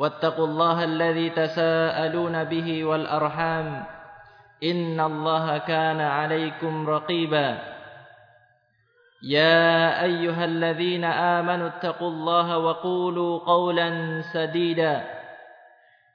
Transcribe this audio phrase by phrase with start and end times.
[0.00, 3.84] واتقوا الله الذي تساءلون به والأرحام
[4.64, 7.58] إن الله كان عليكم رقيبا.
[9.22, 15.04] يا أيها الذين آمنوا اتقوا الله وقولوا قولا سديدا.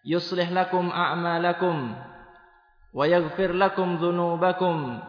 [0.05, 1.95] يصلح لكم أعمالكم
[2.93, 4.99] ويغفر لكم ذنوبكم.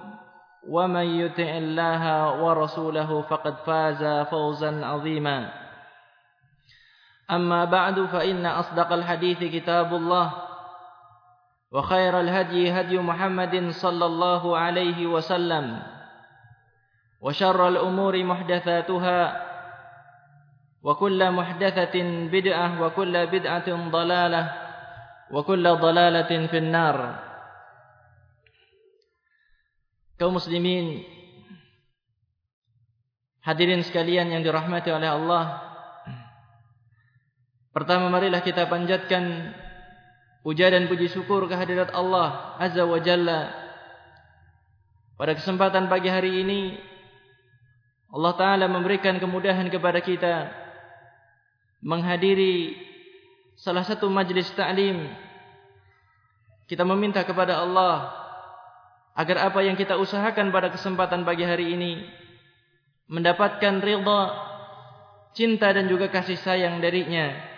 [0.68, 2.02] ومن يطع الله
[2.44, 5.65] ورسوله فقد فاز فوزا عظيما.
[7.30, 10.32] أما بعد فإن أصدق الحديث كتاب الله
[11.72, 15.82] وخير الهدي هدي محمد صلى الله عليه وسلم
[17.20, 19.20] وشر الأمور محدثاتها
[20.82, 21.96] وكل محدثة
[22.30, 24.52] بدعة وكل بدعة ضلالة
[25.30, 27.26] وكل ضلالة في النار.
[30.16, 31.04] kaum muslimin
[33.44, 35.75] hadirin sekalian yang dirahmati Allah.
[37.76, 39.52] Pertama marilah kita panjatkan
[40.40, 43.52] puja dan puji syukur kehadirat Allah Azza wa Jalla.
[45.20, 46.80] Pada kesempatan pagi hari ini
[48.08, 50.48] Allah Taala memberikan kemudahan kepada kita
[51.84, 52.80] menghadiri
[53.60, 55.12] salah satu majlis ta'lim.
[56.72, 58.08] Kita meminta kepada Allah
[59.12, 62.08] agar apa yang kita usahakan pada kesempatan pagi hari ini
[63.12, 64.22] mendapatkan ridha,
[65.36, 67.55] cinta dan juga kasih sayang darinya.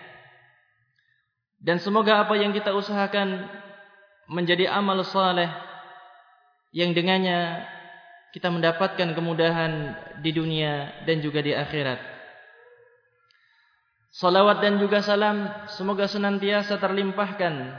[1.59, 3.47] Dan semoga apa yang kita usahakan
[4.31, 5.51] menjadi amal saleh
[6.71, 7.67] yang dengannya
[8.29, 11.97] kita mendapatkan kemudahan di dunia dan juga di akhirat.
[14.09, 17.77] Salawat dan juga salam semoga senantiasa terlimpahkan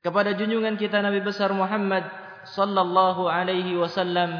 [0.00, 2.08] kepada junjungan kita Nabi besar Muhammad
[2.56, 4.32] sallallahu alaihi wasallam,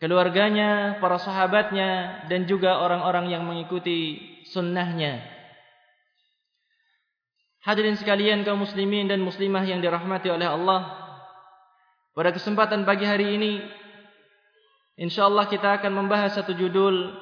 [0.00, 4.16] keluarganya, para sahabatnya dan juga orang-orang yang mengikuti
[4.48, 5.39] sunnahnya.
[7.60, 10.96] Hadirin sekalian kaum muslimin dan muslimah yang dirahmati oleh Allah.
[12.16, 13.60] Pada kesempatan pagi hari ini
[14.96, 17.12] insyaallah kita akan membahas satu judul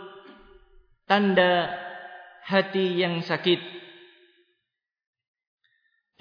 [1.10, 1.74] tanda
[2.46, 3.58] hati yang sakit.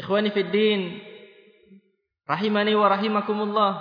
[0.01, 0.97] Ikhwani fid din
[2.25, 3.73] rahimani wa rahimakumullah.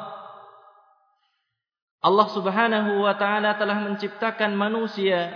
[2.05, 5.33] Allah Subhanahu wa taala telah menciptakan manusia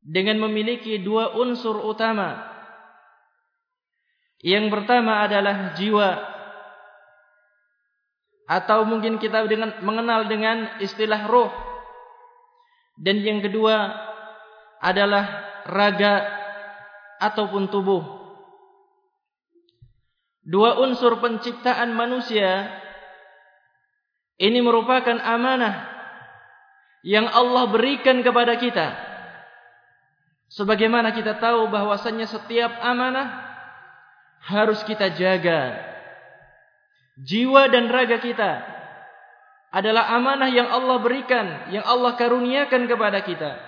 [0.00, 2.49] dengan memiliki dua unsur utama
[4.40, 6.16] yang pertama adalah jiwa
[8.50, 11.52] atau mungkin kita dengan mengenal dengan istilah roh.
[12.96, 13.94] Dan yang kedua
[14.80, 15.24] adalah
[15.68, 16.24] raga
[17.20, 18.02] ataupun tubuh.
[20.40, 22.80] Dua unsur penciptaan manusia
[24.40, 25.84] ini merupakan amanah
[27.04, 28.96] yang Allah berikan kepada kita.
[30.50, 33.49] Sebagaimana kita tahu bahwasannya setiap amanah
[34.44, 35.76] harus kita jaga.
[37.20, 38.64] Jiwa dan raga kita
[39.70, 43.60] adalah amanah yang Allah berikan, yang Allah karuniakan kepada kita.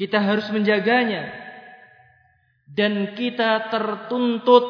[0.00, 1.28] Kita harus menjaganya.
[2.70, 4.64] Dan kita tertuntut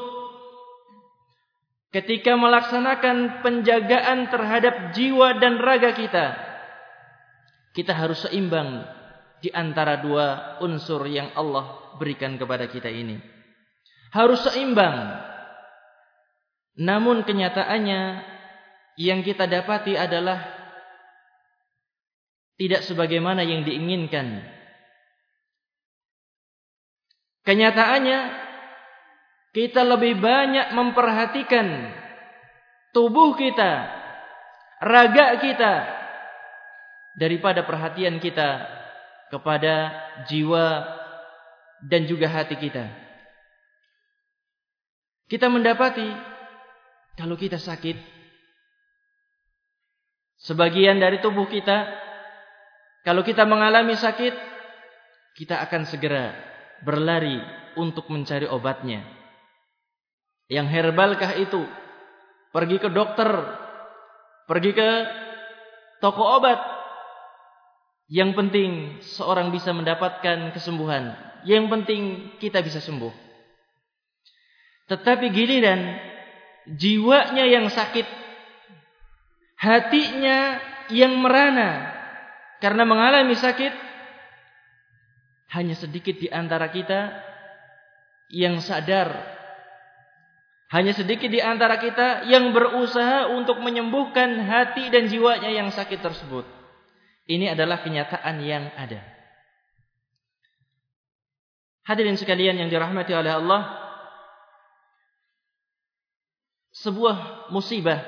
[1.94, 6.26] ketika melaksanakan penjagaan terhadap jiwa dan raga kita.
[7.70, 8.82] Kita harus seimbang
[9.38, 13.39] di antara dua unsur yang Allah berikan kepada kita ini
[14.10, 15.18] harus seimbang.
[16.80, 18.02] Namun kenyataannya
[18.98, 20.38] yang kita dapati adalah
[22.60, 24.44] tidak sebagaimana yang diinginkan.
[27.40, 28.18] Kenyataannya
[29.56, 31.66] kita lebih banyak memperhatikan
[32.92, 33.88] tubuh kita,
[34.84, 35.74] raga kita
[37.18, 38.68] daripada perhatian kita
[39.32, 39.90] kepada
[40.28, 40.84] jiwa
[41.88, 43.09] dan juga hati kita.
[45.30, 46.10] Kita mendapati
[47.14, 47.94] kalau kita sakit
[50.42, 51.86] sebagian dari tubuh kita
[53.06, 54.34] kalau kita mengalami sakit
[55.38, 56.34] kita akan segera
[56.82, 57.38] berlari
[57.78, 59.06] untuk mencari obatnya.
[60.50, 61.62] Yang herbalkah itu?
[62.50, 63.30] Pergi ke dokter,
[64.50, 64.90] pergi ke
[66.02, 66.58] toko obat.
[68.10, 71.14] Yang penting seorang bisa mendapatkan kesembuhan.
[71.46, 72.02] Yang penting
[72.42, 73.29] kita bisa sembuh.
[74.90, 75.94] Tetapi giliran
[76.66, 78.04] jiwanya yang sakit,
[79.54, 80.58] hatinya
[80.90, 81.94] yang merana
[82.58, 83.70] karena mengalami sakit,
[85.54, 87.14] hanya sedikit di antara kita
[88.34, 89.38] yang sadar.
[90.70, 96.46] Hanya sedikit di antara kita yang berusaha untuk menyembuhkan hati dan jiwanya yang sakit tersebut.
[97.26, 99.02] Ini adalah kenyataan yang ada.
[101.82, 103.89] Hadirin sekalian yang dirahmati oleh Allah.
[106.80, 108.00] Sebuah musibah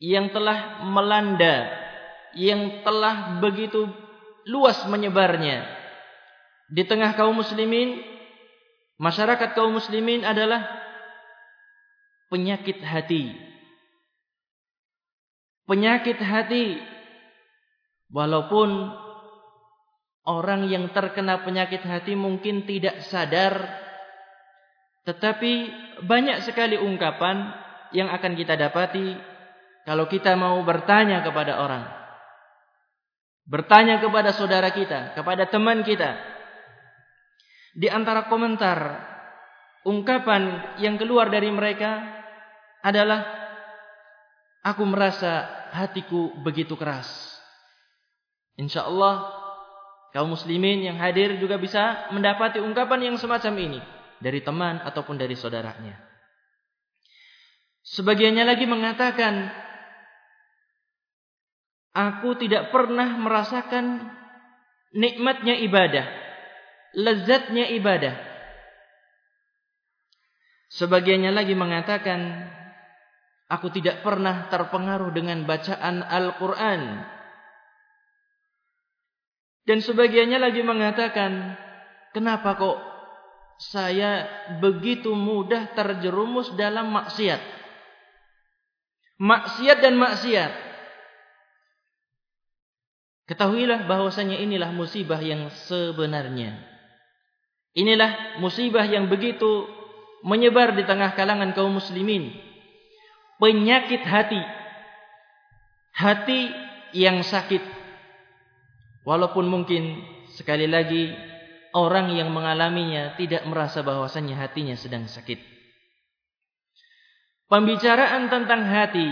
[0.00, 1.68] yang telah melanda,
[2.32, 3.84] yang telah begitu
[4.48, 5.64] luas menyebarnya.
[6.72, 8.00] Di tengah kaum muslimin
[8.96, 10.64] masyarakat kaum muslimin adalah
[12.32, 13.36] penyakit hati.
[15.68, 16.80] Penyakit hati.
[18.06, 18.94] Walaupun
[20.26, 23.85] orang yang terkena penyakit hati mungkin tidak sadar
[25.06, 25.52] tetapi
[26.02, 27.54] banyak sekali ungkapan
[27.94, 29.14] yang akan kita dapati
[29.86, 32.06] kalau kita mau bertanya kepada orang
[33.46, 36.18] bertanya kepada saudara kita, kepada teman kita.
[37.78, 38.78] Di antara komentar
[39.86, 42.02] ungkapan yang keluar dari mereka
[42.82, 43.22] adalah
[44.66, 47.06] aku merasa hatiku begitu keras.
[48.58, 49.30] Insyaallah
[50.10, 53.80] kaum muslimin yang hadir juga bisa mendapati ungkapan yang semacam ini
[54.26, 55.94] dari teman ataupun dari saudaranya.
[57.86, 59.54] Sebagiannya lagi mengatakan
[61.96, 64.04] Aku tidak pernah merasakan
[64.92, 66.04] nikmatnya ibadah,
[66.92, 68.12] lezatnya ibadah.
[70.76, 72.52] Sebagiannya lagi mengatakan,
[73.48, 77.00] aku tidak pernah terpengaruh dengan bacaan Al-Quran.
[79.64, 81.56] Dan sebagiannya lagi mengatakan,
[82.12, 82.76] kenapa kok
[83.56, 84.28] saya
[84.60, 87.40] begitu mudah terjerumus dalam maksiat?
[89.16, 90.52] Maksiat dan maksiat.
[93.26, 96.62] Ketahuilah bahwasanya inilah musibah yang sebenarnya.
[97.74, 99.66] Inilah musibah yang begitu
[100.22, 102.32] menyebar di tengah kalangan kaum muslimin.
[103.40, 104.40] Penyakit hati.
[105.96, 106.40] Hati
[106.94, 107.60] yang sakit.
[109.02, 110.00] Walaupun mungkin
[110.36, 111.12] sekali lagi
[111.76, 115.36] orang yang mengalaminya tidak merasa bahwasanya hatinya sedang sakit.
[117.46, 119.06] Pembicaraan tentang hati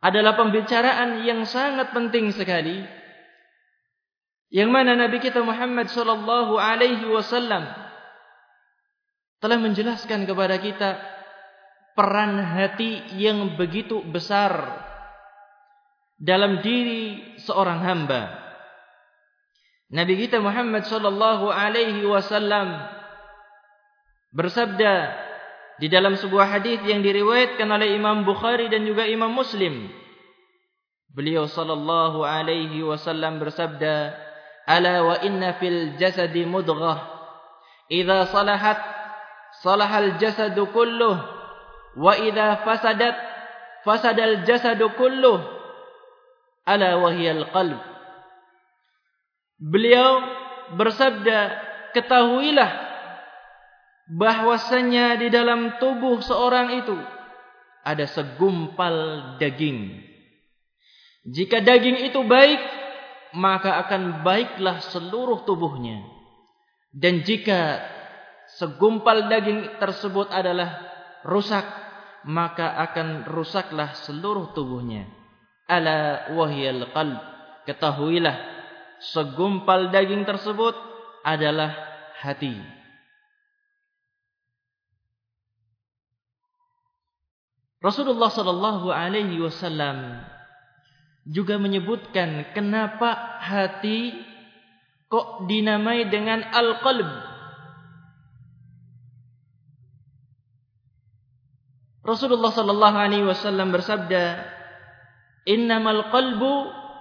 [0.00, 2.82] adalah pembicaraan yang sangat penting sekali
[4.50, 7.66] yang mana Nabi kita Muhammad sallallahu alaihi wasallam
[9.42, 10.96] telah menjelaskan kepada kita
[11.92, 14.84] peran hati yang begitu besar
[16.16, 18.45] dalam diri seorang hamba.
[19.86, 22.74] Nabi kita Muhammad sallallahu alaihi wasallam
[24.34, 25.14] bersabda
[25.78, 29.86] di dalam sebuah hadis yang diriwayatkan oleh Imam Bukhari dan juga Imam Muslim.
[31.14, 34.10] Beliau sallallahu alaihi wasallam bersabda,
[34.66, 37.06] "Ala wa inna fil jasadi mudghah,
[37.86, 38.82] idza salahat
[39.62, 41.16] salahal jasadu kulluh,
[41.94, 43.16] wa idza fasadat
[43.86, 45.40] fasadal jasadu kulluh,
[46.66, 47.95] ala wa hiya al-qalb."
[49.56, 50.20] Beliau
[50.76, 51.38] bersabda,
[51.96, 52.86] "Ketahuilah
[54.06, 56.96] bahwasanya di dalam tubuh seorang itu
[57.86, 58.94] ada segumpal
[59.38, 60.02] daging.
[61.26, 62.58] Jika daging itu baik,
[63.34, 66.02] maka akan baiklah seluruh tubuhnya.
[66.94, 67.82] Dan jika
[68.58, 70.82] segumpal daging tersebut adalah
[71.26, 71.66] rusak,
[72.26, 75.06] maka akan rusaklah seluruh tubuhnya.
[75.66, 77.18] Ala wahyal qalb.
[77.66, 78.55] Ketahuilah,
[79.00, 80.74] segumpal daging tersebut
[81.26, 81.74] adalah
[82.22, 82.76] hati.
[87.82, 90.24] Rasulullah sallallahu alaihi wasallam
[91.26, 94.14] juga menyebutkan kenapa hati
[95.06, 97.06] kok dinamai dengan al-qalb.
[102.06, 104.46] Rasulullah sallallahu alaihi wasallam bersabda,
[105.46, 106.54] "Innamal qalbu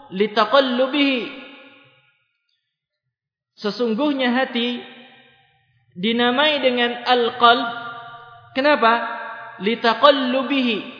[0.09, 1.44] litaqallubihi."
[3.55, 4.83] Sesungguhnya hati
[5.95, 7.67] dinamai dengan al-qalb.
[8.51, 8.93] Kenapa?
[9.63, 10.95] Litaqallubihi.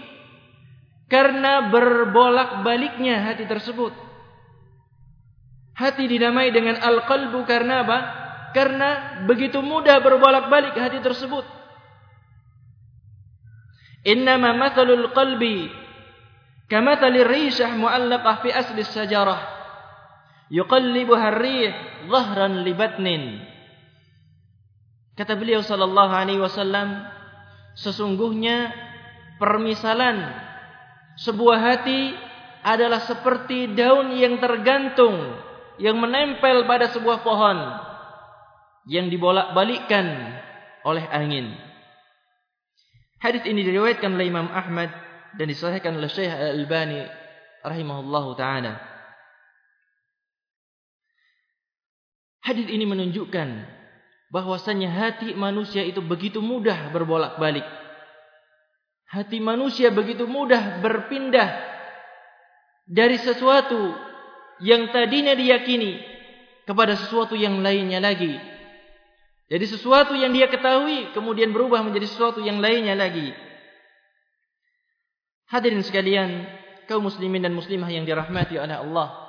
[1.12, 3.92] Karena berbolak-baliknya hati tersebut.
[5.76, 8.00] Hati dinamai dengan al-qalbu karena apa?
[8.56, 11.44] Karena begitu mudah berbolak-balik hati tersebut.
[14.08, 15.68] Innama mathalul qalbi
[16.72, 19.55] kamathali rishah mu'allaqah fi asli sajarah
[20.52, 21.74] yuqallibuha ar-rih
[22.10, 23.24] dhahran li batnin
[25.16, 27.06] kata beliau sallallahu alaihi wasallam
[27.80, 28.72] sesungguhnya
[29.42, 30.32] permisalan
[31.20, 32.14] sebuah hati
[32.66, 35.38] adalah seperti daun yang tergantung
[35.78, 37.58] yang menempel pada sebuah pohon
[38.86, 40.06] yang dibolak-balikkan
[40.86, 41.66] oleh angin
[43.26, 44.94] Hadis ini diriwayatkan oleh Imam Ahmad
[45.34, 47.10] dan disahihkan oleh Syekh Al-Albani
[47.66, 48.78] rahimahullahu taala.
[52.46, 53.50] Hadis ini menunjukkan
[54.30, 57.66] bahwasanya hati manusia itu begitu mudah berbolak-balik.
[59.10, 61.50] Hati manusia begitu mudah berpindah
[62.86, 63.98] dari sesuatu
[64.62, 65.98] yang tadinya diyakini
[66.70, 68.38] kepada sesuatu yang lainnya lagi.
[69.50, 73.34] Jadi sesuatu yang dia ketahui kemudian berubah menjadi sesuatu yang lainnya lagi.
[75.50, 76.46] Hadirin sekalian,
[76.86, 79.25] kaum muslimin dan muslimah yang dirahmati oleh Allah.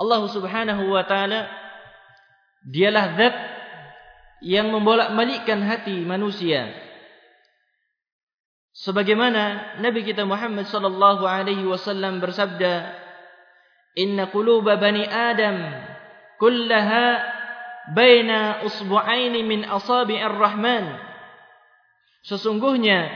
[0.00, 1.44] Allah Subhanahu wa taala
[2.64, 3.36] dialah zat
[4.40, 6.72] yang membolak-balikkan hati manusia.
[8.72, 12.96] Sebagaimana Nabi kita Muhammad sallallahu alaihi wasallam bersabda,
[14.00, 15.60] "Inna quluba bani Adam
[16.40, 17.20] kullaha
[17.92, 20.96] baina usbu'aini min asabi'ir rahman
[22.24, 23.12] sesungguhnya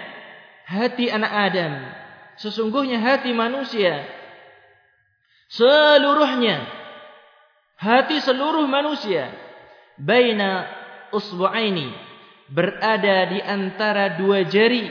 [0.68, 1.72] hati anak adam
[2.40, 4.04] sesungguhnya hati manusia
[5.54, 6.66] seluruhnya.
[7.78, 9.30] Hati seluruh manusia.
[9.98, 10.66] Baina
[11.14, 11.90] usbu'aini.
[12.50, 14.90] Berada di antara dua jari.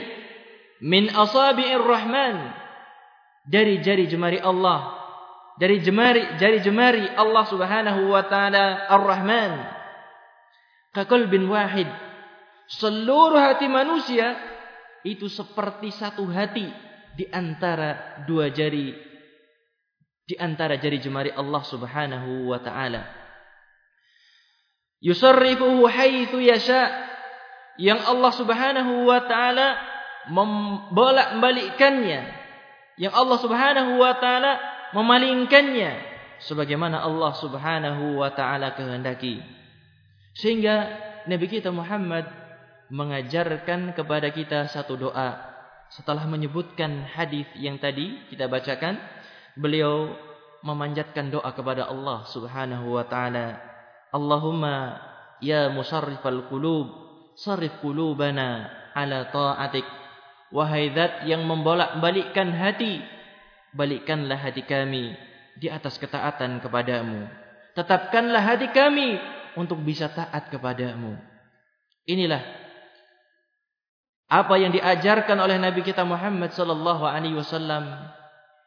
[0.84, 2.52] Min asabi'ir rahman.
[3.44, 4.96] Dari jari jemari Allah.
[5.54, 9.52] Dari jemari jari jemari Allah Subhanahu wa taala Ar-Rahman.
[10.90, 11.86] Kakal bin wahid.
[12.66, 14.34] Seluruh hati manusia
[15.04, 16.64] itu seperti satu hati
[17.14, 19.13] di antara dua jari
[20.24, 23.04] di antara jari jemari Allah Subhanahu wa taala.
[25.04, 27.12] Yusarrifuhu haitsu yasha.
[27.76, 29.76] Yang Allah Subhanahu wa taala
[30.32, 32.20] membolak-balikkannya.
[32.96, 34.52] Yang Allah Subhanahu wa taala
[34.96, 35.92] memalingkannya.
[36.40, 39.44] Sebagaimana Allah Subhanahu wa taala kehendaki.
[40.40, 40.88] Sehingga
[41.28, 42.24] Nabi kita Muhammad
[42.88, 45.52] mengajarkan kepada kita satu doa.
[45.92, 48.96] Setelah menyebutkan hadis yang tadi kita bacakan
[49.54, 50.10] beliau
[50.64, 53.60] memanjatkan doa kepada Allah Subhanahu wa taala
[54.14, 54.98] Allahumma
[55.42, 56.88] ya musarrifal qulub
[57.34, 59.84] sarrif qulubana ala ta'atik
[60.54, 63.02] wahai zat yang membolak-balikkan hati
[63.74, 65.18] balikkanlah hati kami
[65.58, 67.26] di atas ketaatan kepadamu.
[67.74, 69.18] Tetapkanlah hati kami
[69.58, 71.18] untuk bisa taat kepadamu.
[72.06, 72.42] Inilah
[74.30, 77.86] apa yang diajarkan oleh Nabi kita Muhammad sallallahu alaihi wasallam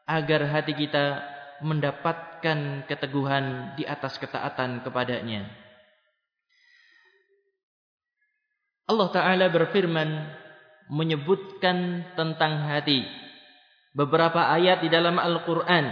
[0.08, 1.20] agar hati kita
[1.60, 5.46] mendapatkan keteguhan di atas ketaatan kepadanya.
[8.88, 10.10] Allah taala berfirman
[10.88, 13.04] menyebutkan tentang hati
[13.92, 15.92] beberapa ayat di dalam Al-Quran.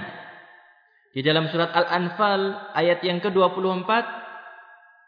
[1.12, 3.88] Di dalam surat Al-Anfal ayat yang ke-24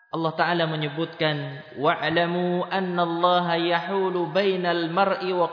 [0.07, 5.51] Allah Taala menyebutkan wa'lamu anna Allah yahulu bainal mar'i wa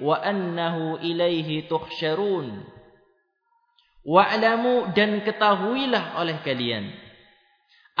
[0.00, 2.64] wa annahu ilaihi tuhsyarun.
[4.00, 6.88] Wa'lamu dan ketahuilah oleh kalian.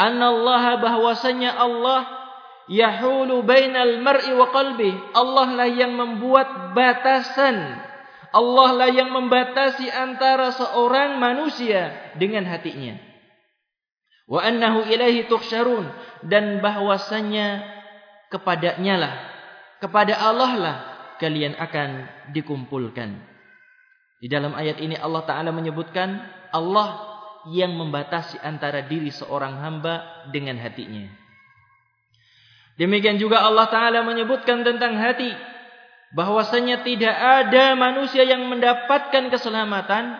[0.00, 2.08] Anna Allah bahwasanya Allah
[2.72, 7.84] yahulu bainal mar'i wa qalbihi Allah lah yang membuat batasan.
[8.30, 12.96] Allah lah yang membatasi antara seorang manusia dengan hatinya.
[14.24, 15.84] Wa annahu ilaihi tuhsyarun.
[16.24, 17.60] Dan bahwasanya
[18.32, 19.14] kepadanya lah.
[19.82, 20.89] Kepada Allah lah
[21.20, 23.20] kalian akan dikumpulkan.
[24.20, 26.16] Di dalam ayat ini Allah taala menyebutkan
[26.50, 27.08] Allah
[27.52, 31.08] yang membatasi antara diri seorang hamba dengan hatinya.
[32.80, 35.32] Demikian juga Allah taala menyebutkan tentang hati
[36.16, 40.18] bahwasanya tidak ada manusia yang mendapatkan keselamatan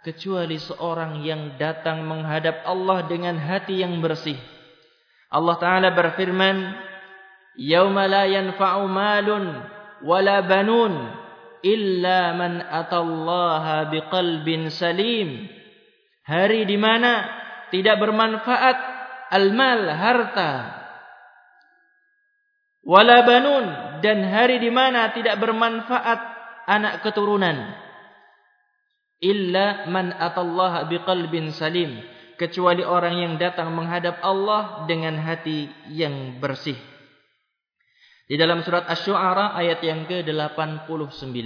[0.00, 4.36] kecuali seorang yang datang menghadap Allah dengan hati yang bersih.
[5.28, 6.72] Allah Taala berfirman,
[7.60, 9.60] "Yauma la yanfa'u malun
[10.04, 10.92] wala banun
[11.64, 15.48] illa man atallaha biqalbin salim."
[16.24, 17.26] Hari di mana
[17.74, 18.78] tidak bermanfaat
[19.34, 20.52] al-mal harta.
[22.86, 23.66] Wala banun
[23.98, 26.20] dan hari di mana tidak bermanfaat
[26.70, 27.76] anak keturunan.
[29.20, 32.00] Illa man atallaha biqalbin salim
[32.40, 36.78] kecuali orang yang datang menghadap Allah dengan hati yang bersih
[38.29, 41.39] di dalam surat asy-syu'ara ayat yang ke-89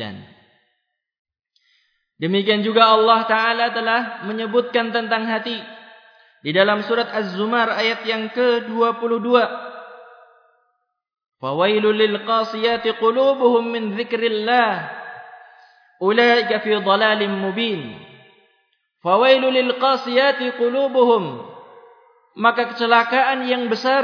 [2.19, 5.59] demikian juga Allah taala telah menyebutkan tentang hati
[6.39, 9.27] di dalam surat az-zumar ayat yang ke-22
[11.39, 14.91] فويل للقاسيات قلوبهم من ذكر الله
[16.01, 17.81] أولئك في ضلال مبين
[19.03, 21.23] فويل للقاسيات قلوبهم
[22.39, 24.03] maka kecelakaan yang besar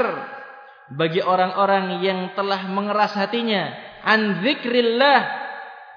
[0.91, 3.71] bagi orang-orang yang telah mengeras hatinya.
[4.03, 5.39] An zikrillah.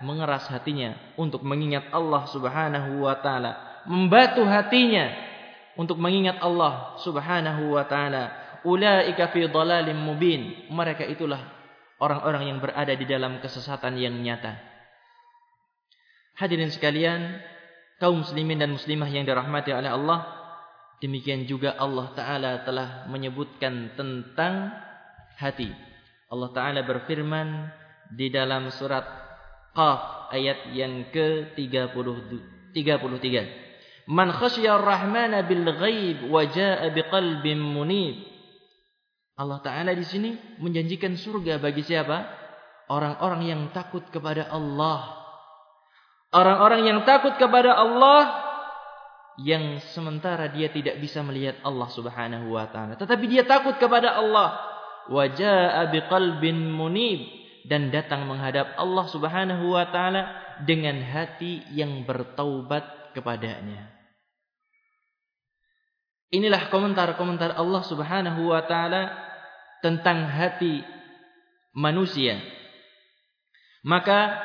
[0.04, 3.82] Mengeras hatinya untuk mengingat Allah Subhanahu wa taala.
[3.88, 5.10] Membatu hatinya
[5.74, 8.30] untuk mengingat Allah Subhanahu wa taala.
[8.62, 10.70] Ulaika fi dhalalim mubin.
[10.70, 11.40] Mereka itulah
[11.98, 14.60] orang-orang yang berada di dalam kesesatan yang nyata.
[16.34, 17.38] Hadirin sekalian
[18.02, 20.26] kaum muslimin dan muslimah yang dirahmati oleh Allah
[20.98, 24.72] demikian juga Allah taala telah menyebutkan tentang
[25.38, 25.70] hati
[26.30, 27.68] Allah taala berfirman
[28.14, 29.04] di dalam surat
[29.74, 32.06] qaf ayat yang ke-30
[32.74, 38.34] 33 man khasyar rahmana bil ghaib wa jaa biqalbin munib
[39.34, 40.30] Allah Taala di sini
[40.62, 42.22] menjanjikan surga bagi siapa?
[42.86, 45.10] Orang-orang yang takut kepada Allah.
[46.30, 48.30] Orang-orang yang takut kepada Allah
[49.42, 54.73] yang sementara dia tidak bisa melihat Allah Subhanahu wa taala, tetapi dia takut kepada Allah.
[55.10, 57.28] Wajaa biqalbin munib
[57.68, 60.22] dan datang menghadap Allah Subhanahu wa taala
[60.64, 63.90] dengan hati yang bertaubat kepadanya.
[66.32, 69.12] Inilah komentar-komentar Allah Subhanahu wa taala
[69.84, 70.80] tentang hati
[71.76, 72.40] manusia.
[73.84, 74.40] Maka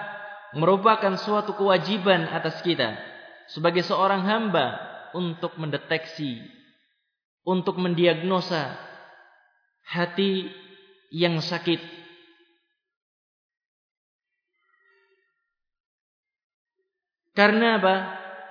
[0.51, 2.99] merupakan suatu kewajiban atas kita
[3.47, 4.75] sebagai seorang hamba
[5.15, 6.43] untuk mendeteksi
[7.47, 8.88] untuk mendiagnosa
[9.89, 10.45] hati
[11.09, 11.81] yang sakit.
[17.33, 17.95] Karena apa?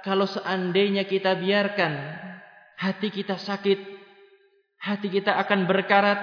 [0.02, 1.92] Kalau seandainya kita biarkan
[2.78, 3.78] hati kita sakit,
[4.80, 6.18] hati kita akan berkarat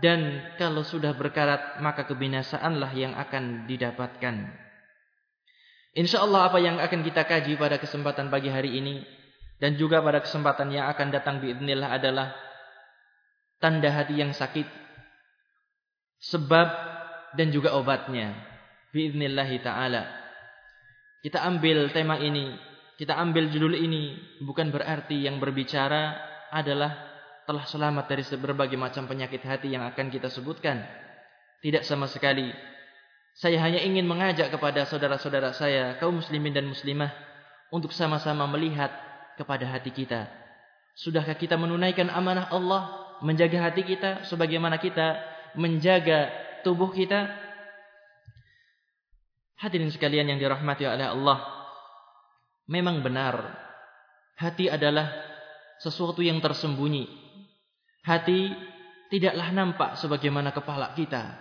[0.00, 4.48] dan kalau sudah berkarat maka kebinasaanlah yang akan didapatkan.
[5.94, 9.04] Insyaallah apa yang akan kita kaji pada kesempatan pagi hari ini
[9.62, 12.34] dan juga pada kesempatan yang akan datang biidznillah adalah
[13.64, 14.68] tanda hati yang sakit
[16.20, 16.68] sebab
[17.32, 18.36] dan juga obatnya
[18.92, 20.04] biidznillah taala.
[21.24, 22.52] Kita ambil tema ini
[22.94, 26.14] kita ambil judul ini bukan berarti yang berbicara
[26.54, 26.94] adalah
[27.44, 30.84] telah selamat dari berbagai macam penyakit hati yang akan kita sebutkan.
[31.58, 32.52] Tidak sama sekali.
[33.34, 37.10] Saya hanya ingin mengajak kepada saudara-saudara saya, kaum muslimin dan muslimah,
[37.74, 38.94] untuk sama-sama melihat
[39.34, 40.30] kepada hati kita.
[40.94, 45.16] Sudahkah kita menunaikan amanah Allah, menjaga hati kita sebagaimana kita
[45.56, 46.28] menjaga
[46.60, 47.32] tubuh kita?
[49.56, 51.40] Hadirin sekalian yang dirahmati oleh Allah,
[52.68, 53.64] memang benar
[54.36, 55.08] hati adalah
[55.80, 57.08] sesuatu yang tersembunyi.
[58.04, 58.52] Hati
[59.08, 61.40] tidaklah nampak sebagaimana kepala kita.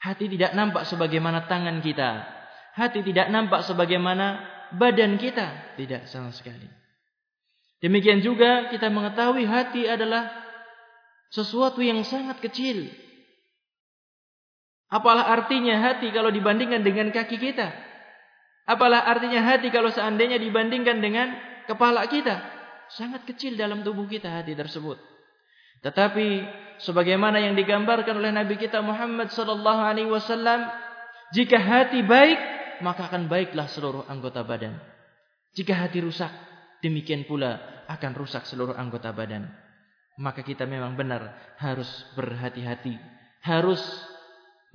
[0.00, 2.24] Hati tidak nampak sebagaimana tangan kita.
[2.72, 4.40] Hati tidak nampak sebagaimana
[4.80, 5.76] badan kita.
[5.76, 6.64] Tidak sama sekali.
[7.84, 10.39] Demikian juga kita mengetahui hati adalah
[11.30, 12.90] sesuatu yang sangat kecil.
[14.90, 17.70] Apalah artinya hati kalau dibandingkan dengan kaki kita?
[18.66, 21.30] Apalah artinya hati kalau seandainya dibandingkan dengan
[21.70, 22.42] kepala kita?
[22.90, 24.98] Sangat kecil dalam tubuh kita hati tersebut.
[25.86, 26.26] Tetapi
[26.82, 30.66] sebagaimana yang digambarkan oleh Nabi kita Muhammad sallallahu alaihi wasallam,
[31.30, 32.38] jika hati baik,
[32.82, 34.74] maka akan baiklah seluruh anggota badan.
[35.54, 36.30] Jika hati rusak,
[36.82, 39.69] demikian pula akan rusak seluruh anggota badan.
[40.20, 43.00] Maka kita memang benar harus berhati-hati,
[43.40, 43.80] harus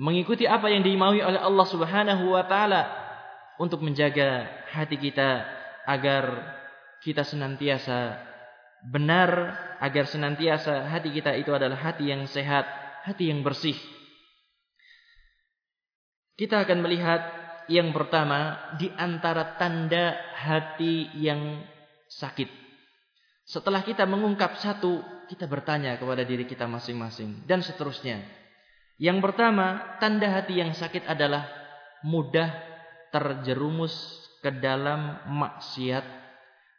[0.02, 2.90] mengikuti apa yang dimaui oleh Allah Subhanahu wa taala
[3.62, 5.46] untuk menjaga hati kita
[5.86, 6.34] agar
[7.06, 8.18] kita senantiasa
[8.90, 12.66] benar agar senantiasa hati kita itu adalah hati yang sehat,
[13.06, 13.78] hati yang bersih.
[16.36, 17.22] Kita akan melihat
[17.72, 21.64] yang pertama di antara tanda hati yang
[22.12, 22.50] sakit.
[23.46, 28.22] Setelah kita mengungkap satu, kita bertanya kepada diri kita masing-masing dan seterusnya.
[28.96, 31.50] Yang pertama, tanda hati yang sakit adalah
[32.06, 32.48] mudah
[33.12, 33.92] terjerumus
[34.40, 36.06] ke dalam maksiat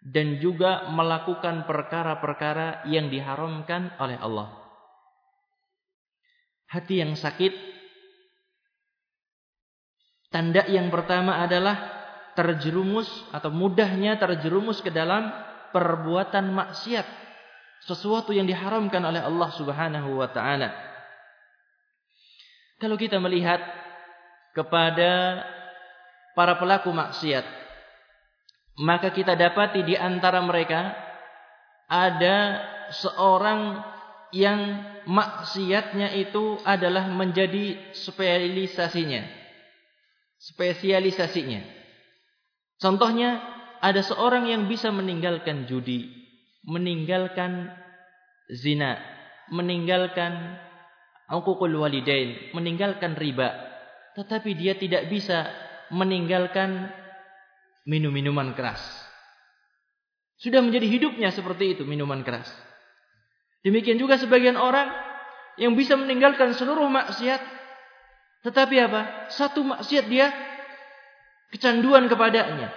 [0.07, 4.49] dan juga melakukan perkara-perkara yang diharamkan oleh Allah.
[6.71, 7.53] Hati yang sakit
[10.31, 11.95] tanda yang pertama adalah
[12.39, 15.33] terjerumus atau mudahnya terjerumus ke dalam
[15.73, 17.26] perbuatan maksiat
[17.87, 20.75] sesuatu yang diharamkan oleh Allah Subhanahu wa taala.
[22.83, 23.63] Kalau kita melihat
[24.53, 25.41] kepada
[26.37, 27.67] para pelaku maksiat
[28.77, 30.93] maka kita dapati di antara mereka
[31.89, 32.61] ada
[32.93, 33.81] seorang
[34.37, 39.23] yang maksiatnya itu adalah menjadi spesialisasinya.
[40.37, 41.63] Spesialisasinya.
[42.77, 43.41] Contohnya
[43.81, 46.26] ada seorang yang bisa meninggalkan judi,
[46.67, 47.71] meninggalkan
[48.51, 48.99] zina,
[49.55, 50.59] meninggalkan
[51.31, 53.55] uququl walidain, meninggalkan riba,
[54.19, 55.47] tetapi dia tidak bisa
[55.95, 56.91] meninggalkan
[57.87, 58.83] minum minuman keras.
[60.37, 62.51] Sudah menjadi hidupnya seperti itu minuman keras.
[63.65, 64.91] Demikian juga sebagian orang
[65.57, 67.41] yang bisa meninggalkan seluruh maksiat.
[68.45, 69.33] Tetapi apa?
[69.33, 70.31] Satu maksiat dia
[71.51, 72.71] kecanduan kepadanya.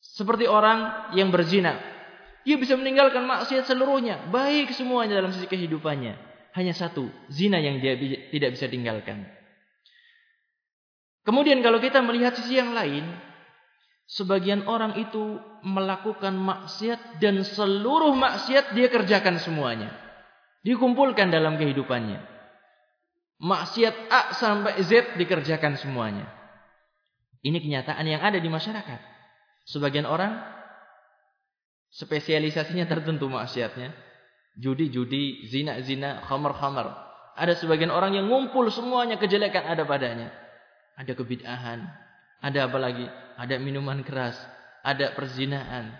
[0.00, 1.76] Seperti orang yang berzina.
[2.44, 4.30] Dia bisa meninggalkan maksiat seluruhnya.
[4.32, 6.16] Baik semuanya dalam sisi kehidupannya.
[6.56, 7.06] Hanya satu.
[7.28, 7.94] Zina yang dia
[8.32, 9.28] tidak bisa tinggalkan.
[11.22, 13.04] Kemudian kalau kita melihat sisi yang lain.
[14.10, 19.94] Sebagian orang itu melakukan maksiat dan seluruh maksiat dia kerjakan semuanya.
[20.66, 22.18] Dikumpulkan dalam kehidupannya.
[23.38, 26.26] Maksiat A sampai Z dikerjakan semuanya.
[27.40, 29.00] Ini kenyataan yang ada di masyarakat.
[29.64, 30.42] Sebagian orang
[31.94, 33.94] spesialisasinya tertentu maksiatnya.
[34.58, 37.10] Judi-judi, zina-zina, khamar-khamar.
[37.38, 40.34] Ada sebagian orang yang ngumpul semuanya kejelekan ada padanya.
[40.98, 41.80] Ada kebid'ahan.
[42.42, 43.06] Ada apa lagi?
[43.40, 44.36] ada minuman keras,
[44.84, 45.96] ada perzinaan,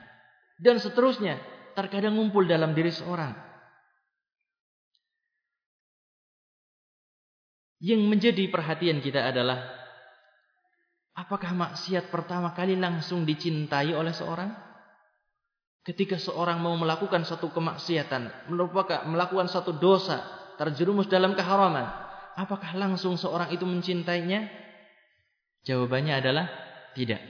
[0.60, 1.40] dan seterusnya.
[1.72, 3.32] Terkadang ngumpul dalam diri seorang.
[7.80, 9.72] Yang menjadi perhatian kita adalah,
[11.16, 14.52] apakah maksiat pertama kali langsung dicintai oleh seorang?
[15.80, 18.52] Ketika seorang mau melakukan satu kemaksiatan,
[19.08, 20.20] melakukan satu dosa,
[20.60, 21.88] terjerumus dalam keharaman,
[22.36, 24.44] apakah langsung seorang itu mencintainya?
[25.64, 26.46] Jawabannya adalah
[26.92, 27.20] tidak.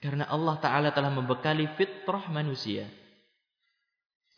[0.00, 2.88] Karena Allah Ta'ala telah membekali fitrah manusia.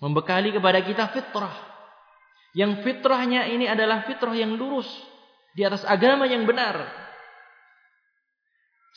[0.02, 1.55] Membekali kepada kita fitrah.
[2.59, 4.90] Yang fitrahnya ini adalah fitrah yang lurus.
[5.55, 6.83] Di atas agama yang benar.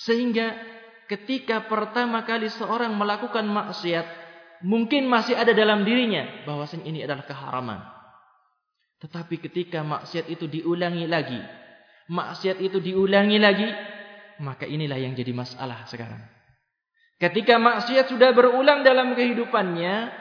[0.02, 0.58] Sehingga
[1.06, 4.25] ketika pertama kali seorang melakukan maksiat.
[4.64, 6.46] Mungkin masih ada dalam dirinya.
[6.48, 7.80] Bahwasan ini adalah keharaman.
[9.04, 11.42] Tetapi ketika maksiat itu diulangi lagi.
[12.08, 13.70] Maksiat itu diulangi lagi
[14.40, 16.20] maka inilah yang jadi masalah sekarang.
[17.16, 20.12] Ketika maksiat sudah berulang dalam kehidupannya,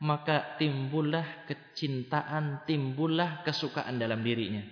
[0.00, 4.64] maka timbullah kecintaan, timbullah kesukaan dalam dirinya.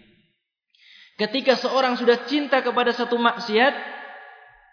[1.21, 3.75] Ketika seorang sudah cinta kepada satu maksiat,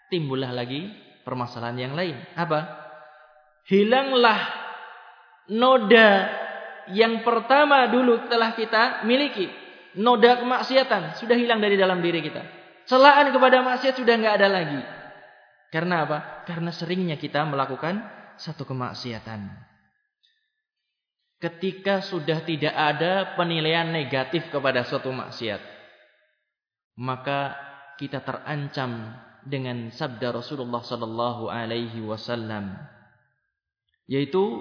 [0.08, 0.88] timbullah lagi
[1.20, 2.16] permasalahan yang lain.
[2.32, 2.88] Apa?
[3.70, 4.40] Hilanglah
[5.46, 6.10] noda
[6.90, 9.46] yang pertama dulu telah kita miliki.
[9.94, 12.42] Noda kemaksiatan sudah hilang dari dalam diri kita.
[12.90, 14.82] Celaan kepada maksiat sudah enggak ada lagi.
[15.70, 16.18] Karena apa?
[16.50, 18.02] Karena seringnya kita melakukan
[18.34, 19.46] satu kemaksiatan.
[21.38, 25.62] Ketika sudah tidak ada penilaian negatif kepada suatu maksiat.
[26.98, 27.54] Maka
[28.02, 29.14] kita terancam
[29.46, 32.76] dengan sabda Rasulullah sallallahu alaihi wasallam
[34.10, 34.58] yaitu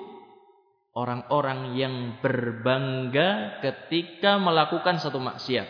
[0.93, 5.65] orang-orang yang berbangga ketika melakukan satu maksiat.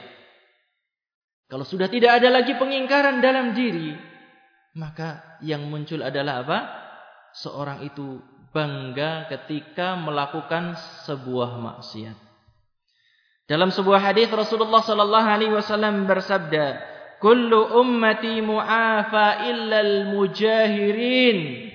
[1.47, 3.95] Kalau sudah tidak ada lagi pengingkaran dalam diri,
[4.75, 6.59] maka yang muncul adalah apa?
[7.39, 8.19] Seorang itu
[8.51, 10.75] bangga ketika melakukan
[11.07, 12.17] sebuah maksiat.
[13.49, 16.83] Dalam sebuah hadis Rasulullah sallallahu alaihi wasallam bersabda,
[17.17, 21.68] "Kullu ummati mu'afa illa al-mujahirin."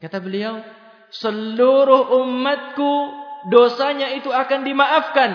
[0.00, 0.64] Kata beliau,
[1.12, 2.92] seluruh umatku
[3.52, 5.30] dosanya itu akan dimaafkan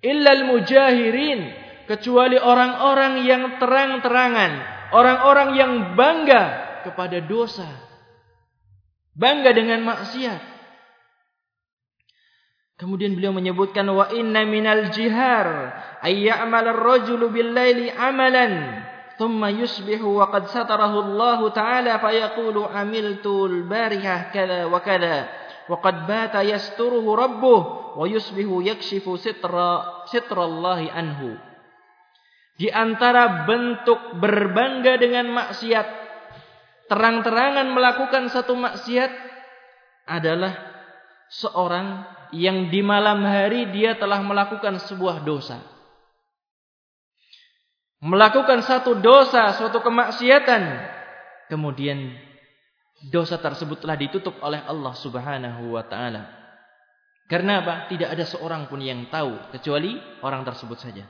[0.00, 1.50] illal mujahirin
[1.90, 4.52] kecuali orang-orang yang terang-terangan,
[4.94, 6.42] orang-orang yang bangga
[6.86, 7.66] kepada dosa.
[9.10, 10.42] Bangga dengan maksiat.
[12.80, 18.80] Kemudian beliau menyebutkan wa inna minal jihar ay ya'mal ar-rajulu bil-laili 'amalan
[20.48, 25.28] satarahu Allah ta'ala fa yaqulu 'amiltu al-barihah kadha wa kadha
[25.68, 31.36] wa qad bata yasturuhu rabbuhu wa yusbihu yakshifu sitra sitrallahi anhu
[32.58, 35.86] di antara bentuk berbangga dengan maksiat
[36.90, 39.10] terang-terangan melakukan satu maksiat
[40.10, 40.50] adalah
[41.30, 42.02] seorang
[42.34, 45.62] yang di malam hari dia telah melakukan sebuah dosa.
[48.00, 50.62] Melakukan satu dosa, suatu kemaksiatan.
[51.52, 52.16] Kemudian
[53.12, 56.40] dosa tersebut telah ditutup oleh Allah subhanahu wa ta'ala.
[57.28, 57.74] Karena apa?
[57.92, 61.04] Tidak ada seorang pun yang tahu kecuali orang tersebut saja.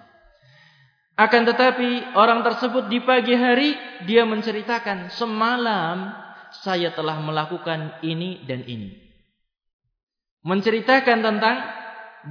[1.15, 3.77] Akan tetapi orang tersebut di pagi hari
[4.09, 6.11] dia menceritakan semalam
[6.65, 8.99] saya telah melakukan ini dan ini.
[10.43, 11.57] Menceritakan tentang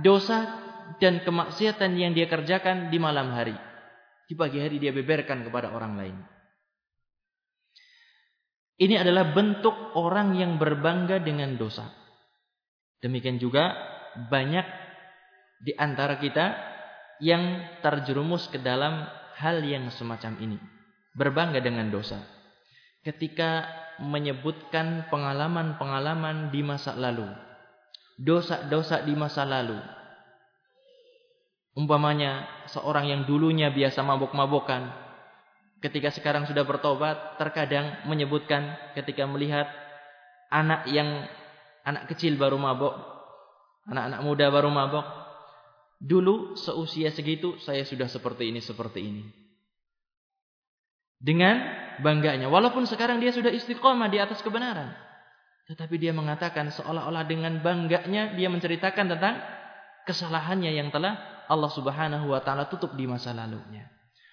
[0.03, 0.59] dosa
[0.97, 3.68] dan kemaksiatan yang dia kerjakan di malam hari.
[4.29, 6.17] Di pagi hari dia beberkan kepada orang lain.
[8.77, 11.89] Ini adalah bentuk orang yang berbangga dengan dosa.
[13.01, 13.73] Demikian juga
[14.29, 14.63] banyak
[15.65, 16.55] di antara kita
[17.19, 19.03] yang terjerumus ke dalam
[19.35, 20.57] hal yang semacam ini.
[21.17, 22.21] Berbangga dengan dosa.
[23.03, 23.65] Ketika
[23.99, 27.27] menyebutkan pengalaman-pengalaman di masa lalu.
[28.15, 29.79] Dosa-dosa di masa lalu.
[31.77, 34.89] Umpamanya seorang yang dulunya biasa mabok-mabokan.
[35.79, 37.37] Ketika sekarang sudah bertobat.
[37.37, 39.69] Terkadang menyebutkan ketika melihat
[40.49, 41.29] anak yang
[41.85, 42.97] anak kecil baru mabok.
[43.89, 45.05] Anak-anak muda baru mabok.
[45.99, 49.23] Dulu seusia segitu saya sudah seperti ini seperti ini.
[51.19, 51.59] Dengan
[51.99, 54.95] bangganya walaupun sekarang dia sudah istiqomah di atas kebenaran.
[55.67, 59.37] Tetapi dia mengatakan seolah-olah dengan bangganya dia menceritakan tentang
[60.07, 63.89] kesalahannya yang telah Allah Subhanahu wa taala tutup di masa lalunya.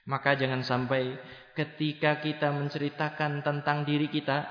[0.07, 1.19] Maka jangan sampai
[1.57, 4.47] ketika kita menceritakan tentang diri kita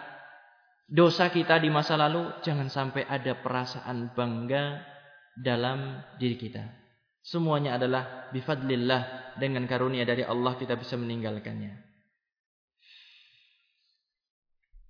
[0.89, 4.83] dosa kita di masa lalu jangan sampai ada perasaan bangga
[5.37, 6.65] dalam diri kita.
[7.25, 11.73] Semuanya adalah bifadlillah dengan karunia dari Allah kita bisa meninggalkannya.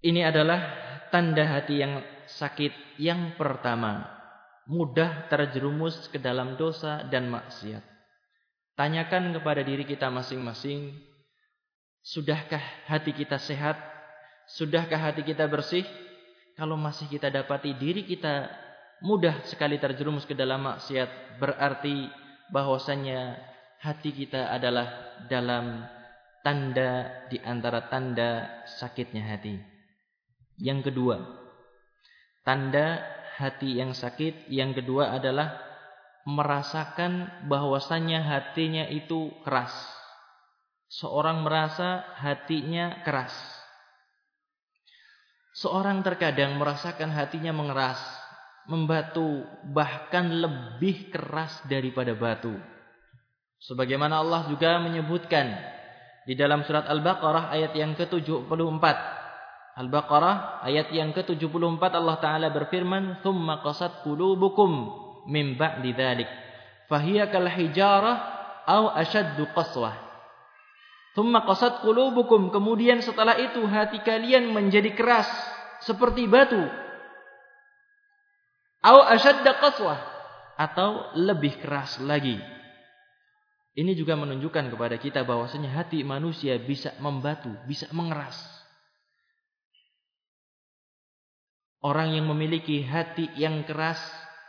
[0.05, 0.59] Ini adalah
[1.09, 4.14] tanda hati yang sakit yang pertama.
[4.65, 7.85] Mudah terjerumus ke dalam dosa dan maksiat.
[8.73, 10.91] Tanyakan kepada diri kita masing-masing.
[12.01, 13.77] Sudahkah hati kita sehat?
[14.49, 15.85] Sudahkah hati kita bersih?
[16.57, 18.49] Kalau masih kita dapati diri kita
[19.05, 21.37] mudah sekali terjerumus ke dalam maksiat.
[21.37, 22.09] Berarti
[22.49, 23.37] bahwasanya
[23.85, 25.85] hati kita adalah dalam
[26.45, 29.57] tanda di antara tanda sakitnya hati.
[30.61, 31.17] Yang kedua,
[32.45, 33.01] tanda
[33.35, 35.59] hati yang sakit yang kedua adalah
[36.25, 39.71] merasakan bahwasanya hatinya itu keras.
[40.89, 43.33] Seorang merasa hatinya keras.
[45.55, 47.99] Seorang terkadang merasakan hatinya mengeras
[48.65, 52.53] membatu bahkan lebih keras daripada batu.
[53.61, 55.53] Sebagaimana Allah juga menyebutkan
[56.25, 59.14] di dalam surat Al-Baqarah ayat yang ke-74.
[59.75, 64.71] Al-Baqarah ayat yang ke-74 Allah taala berfirman, "Tsumma qasat qulubukum
[65.27, 66.29] min ba'di dzalik,
[66.87, 68.17] fahiya kal hijarah
[68.63, 69.99] aw ashaddu qaswah."
[71.11, 75.27] Tsumma qasat qulubukum, kemudian setelah itu hati kalian menjadi keras
[75.83, 76.59] seperti batu
[78.85, 79.97] Au ashadda qaswah
[80.61, 82.37] atau lebih keras lagi.
[83.75, 88.54] Ini juga menunjukkan kepada kita bahwasanya hati manusia bisa membatu, bisa mengeras.
[91.85, 94.01] Orang yang memiliki hati yang keras,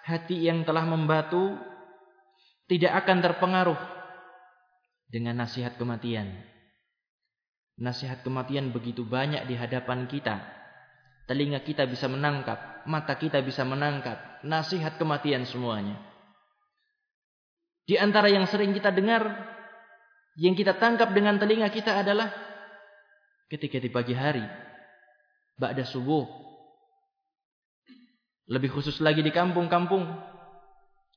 [0.09, 1.53] hati yang telah membatu
[2.65, 3.77] tidak akan terpengaruh
[5.13, 6.33] dengan nasihat kematian.
[7.77, 10.41] Nasihat kematian begitu banyak di hadapan kita.
[11.29, 16.01] Telinga kita bisa menangkap, mata kita bisa menangkap nasihat kematian semuanya.
[17.85, 19.29] Di antara yang sering kita dengar,
[20.41, 22.33] yang kita tangkap dengan telinga kita adalah
[23.53, 24.43] ketika di pagi hari,
[25.61, 26.46] ba'da subuh.
[28.47, 30.07] Lebih khusus lagi di kampung-kampung.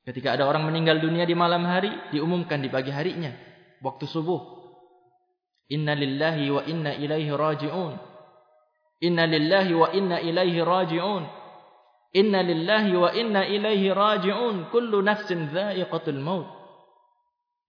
[0.02, 3.30] Ketika ada orang meninggal dunia di malam hari, diumumkan di pagi harinya,
[3.78, 4.58] waktu subuh.
[5.70, 7.94] Inna lillahi wa inna ilaihi raji'un.
[9.06, 11.22] Inna lillahi wa inna ilaihi raji'un.
[12.10, 16.50] Inna lillahi wa inna ilaihi raji'un kullu nafsin dha'iqatul maut.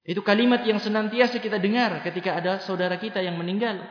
[0.01, 3.85] Itu kalimat yang senantiasa kita dengar ketika ada saudara kita yang meninggal.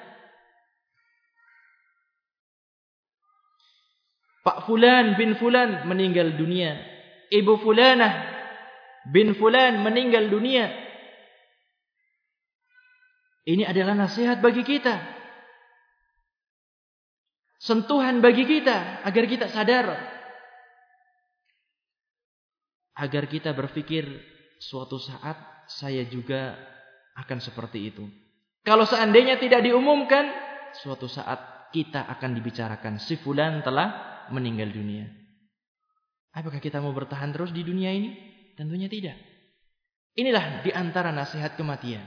[4.50, 6.74] Pak Fulan bin Fulan meninggal dunia.
[7.30, 8.26] Ibu Fulanah
[9.14, 10.66] bin Fulan meninggal dunia.
[13.46, 14.98] Ini adalah nasihat bagi kita.
[17.62, 19.86] Sentuhan bagi kita agar kita sadar
[22.98, 24.02] agar kita berpikir
[24.58, 25.38] suatu saat
[25.70, 26.58] saya juga
[27.14, 28.02] akan seperti itu.
[28.66, 30.26] Kalau seandainya tidak diumumkan,
[30.82, 35.07] suatu saat kita akan dibicarakan si fulan telah meninggal dunia.
[36.31, 38.14] Apakah kita mau bertahan terus di dunia ini?
[38.55, 39.19] Tentunya tidak.
[40.14, 42.03] Inilah di antara nasihat kematian.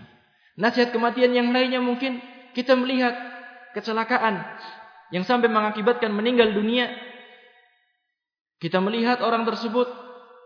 [0.59, 2.21] Nasihat kematian yang lainnya mungkin
[2.53, 3.15] kita melihat
[3.73, 4.43] kecelakaan
[5.09, 6.89] yang sampai mengakibatkan meninggal dunia.
[8.61, 9.89] Kita melihat orang tersebut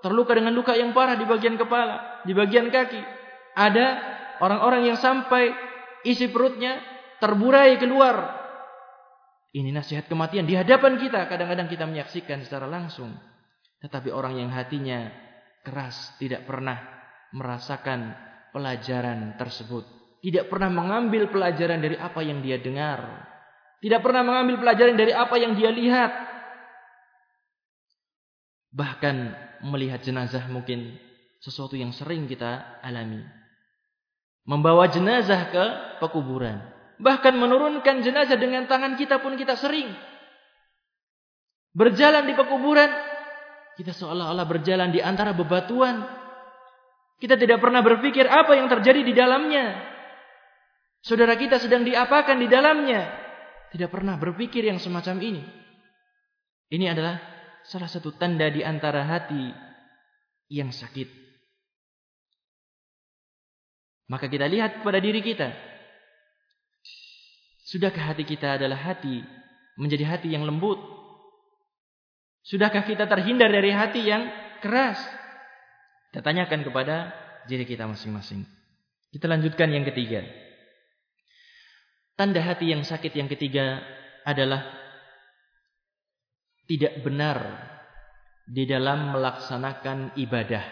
[0.02, 3.02] terluka dengan luka yang parah di bagian kepala, di bagian kaki.
[3.58, 3.88] Ada
[4.42, 5.54] orang-orang yang sampai
[6.06, 6.82] isi perutnya
[7.22, 8.37] terburai keluar.
[9.58, 11.26] Ini nasihat kematian di hadapan kita.
[11.26, 13.18] Kadang-kadang kita menyaksikan secara langsung.
[13.82, 15.10] Tetapi orang yang hatinya
[15.66, 16.78] keras tidak pernah
[17.34, 18.14] merasakan
[18.54, 19.82] pelajaran tersebut.
[20.22, 23.26] Tidak pernah mengambil pelajaran dari apa yang dia dengar.
[23.82, 26.12] Tidak pernah mengambil pelajaran dari apa yang dia lihat.
[28.78, 29.16] Bahkan
[29.66, 31.02] melihat jenazah mungkin
[31.42, 33.26] sesuatu yang sering kita alami.
[34.46, 35.66] Membawa jenazah ke
[35.98, 36.77] pekuburan.
[36.98, 39.90] Bahkan menurunkan jenazah dengan tangan kita pun kita sering.
[41.78, 42.90] Berjalan di pekuburan
[43.78, 46.02] kita seolah-olah berjalan di antara bebatuan.
[47.22, 49.78] Kita tidak pernah berpikir apa yang terjadi di dalamnya.
[51.06, 53.06] Saudara kita sedang diapakan di dalamnya.
[53.70, 55.44] Tidak pernah berpikir yang semacam ini.
[56.74, 57.22] Ini adalah
[57.70, 59.54] salah satu tanda di antara hati
[60.50, 61.30] yang sakit.
[64.10, 65.54] Maka kita lihat pada diri kita.
[67.68, 69.28] Sudahkah hati kita adalah hati
[69.76, 70.80] menjadi hati yang lembut?
[72.48, 74.24] Sudahkah kita terhindar dari hati yang
[74.64, 74.96] keras?
[76.08, 77.12] Kita tanyakan kepada
[77.44, 78.48] diri kita masing-masing.
[79.12, 80.24] Kita lanjutkan yang ketiga.
[82.16, 83.84] Tanda hati yang sakit yang ketiga
[84.24, 84.64] adalah
[86.72, 87.38] tidak benar
[88.48, 90.64] di dalam melaksanakan ibadah.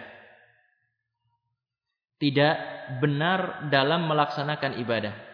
[2.24, 2.56] Tidak
[3.04, 5.25] benar dalam melaksanakan ibadah.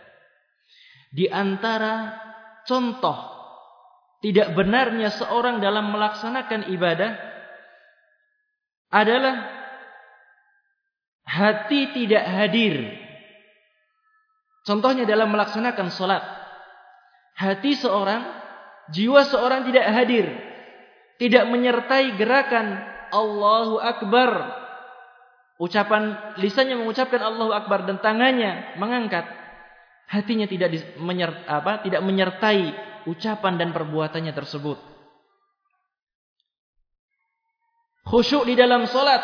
[1.11, 2.15] Di antara
[2.63, 3.19] contoh
[4.23, 7.11] tidak benarnya seorang dalam melaksanakan ibadah
[8.91, 9.35] adalah
[11.25, 12.75] hati tidak hadir.
[14.61, 16.21] Contohnya dalam melaksanakan solat,
[17.33, 18.21] hati seorang,
[18.93, 20.29] jiwa seorang tidak hadir,
[21.17, 22.77] tidak menyertai gerakan
[23.09, 24.61] Allahu Akbar.
[25.57, 29.25] Ucapan lisannya mengucapkan Allahu Akbar dan tangannya mengangkat,
[30.11, 32.75] hatinya tidak menyertai, apa, tidak menyertai
[33.07, 34.75] ucapan dan perbuatannya tersebut.
[38.03, 39.23] Khusyuk di dalam solat.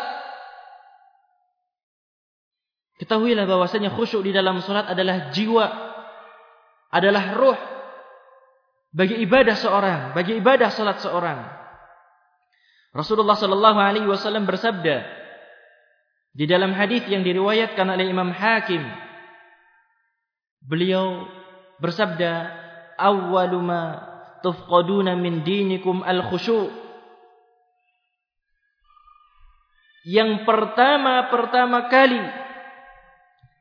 [2.98, 5.66] Ketahuilah bahwasanya khusyuk di dalam solat adalah jiwa.
[6.88, 7.58] Adalah ruh.
[8.96, 10.00] Bagi ibadah seorang.
[10.16, 11.44] Bagi ibadah solat seorang.
[12.96, 15.04] Rasulullah sallallahu alaihi wasallam bersabda
[16.32, 18.80] di dalam hadis yang diriwayatkan oleh Imam Hakim
[20.62, 21.26] beliau
[21.78, 22.50] bersabda
[22.98, 23.82] awwalu ma
[24.42, 26.70] tufqaduna min dinikum al-khusyu'
[30.08, 32.22] yang pertama-pertama kali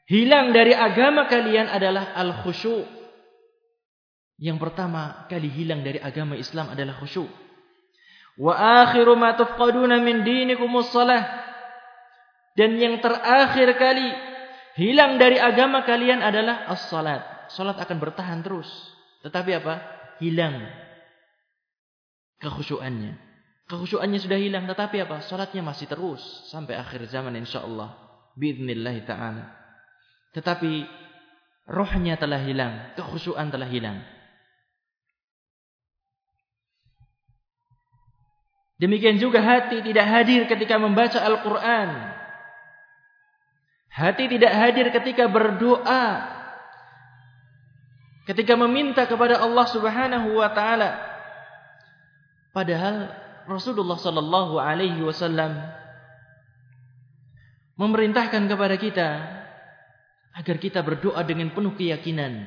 [0.07, 2.85] hilang dari agama kalian adalah al-khusyu'
[4.37, 7.29] yang pertama kali hilang dari agama Islam adalah khusyuk
[8.37, 8.53] wa
[8.85, 11.25] akhiru ma tufqaduna min dinikum as-salah.
[12.57, 14.09] Dan yang terakhir kali
[14.77, 17.51] hilang dari agama kalian adalah as-salat.
[17.51, 18.69] Salat akan bertahan terus.
[19.25, 19.75] Tetapi apa?
[20.21, 20.63] Hilang
[22.41, 23.17] kekhusyuannya.
[23.67, 25.19] Kekhusyuannya sudah hilang tetapi apa?
[25.27, 27.91] Salatnya masih terus sampai akhir zaman insyaallah
[28.37, 29.45] biiznillah ta'ala.
[30.31, 30.85] Tetapi
[31.67, 33.99] rohnya telah hilang, kekhusyuan telah hilang.
[38.77, 42.13] Demikian juga hati tidak hadir ketika membaca Al-Qur'an.
[43.97, 46.21] Hati tidak hadir ketika berdoa.
[48.29, 51.01] Ketika meminta kepada Allah Subhanahu wa taala.
[52.53, 53.09] Padahal
[53.49, 55.57] Rasulullah sallallahu alaihi wasallam
[57.77, 59.09] memerintahkan kepada kita
[60.37, 62.45] agar kita berdoa dengan penuh keyakinan.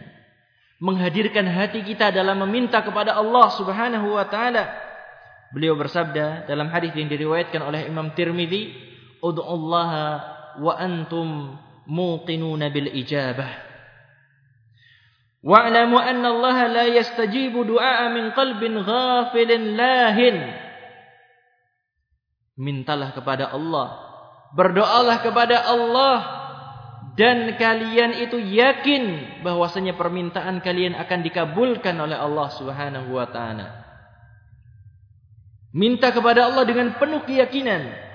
[0.79, 4.71] Menghadirkan hati kita dalam meminta kepada Allah Subhanahu wa taala.
[5.51, 8.71] Beliau bersabda dalam hadis yang diriwayatkan oleh Imam Tirmizi
[9.19, 11.55] ud'ullaha wa antum
[11.87, 13.71] muqinuna bil ijabah
[15.41, 20.37] Wa'lamu anna Allah la yastajibu du'a min qalbin ghafilin lahin.
[22.61, 24.05] Mintalah kepada Allah.
[24.53, 26.19] Berdoalah kepada Allah.
[27.17, 33.81] Dan kalian itu yakin bahwasanya permintaan kalian akan dikabulkan oleh Allah subhanahu wa ta'ala.
[35.73, 38.10] Minta kepada Allah dengan penuh keyakinan.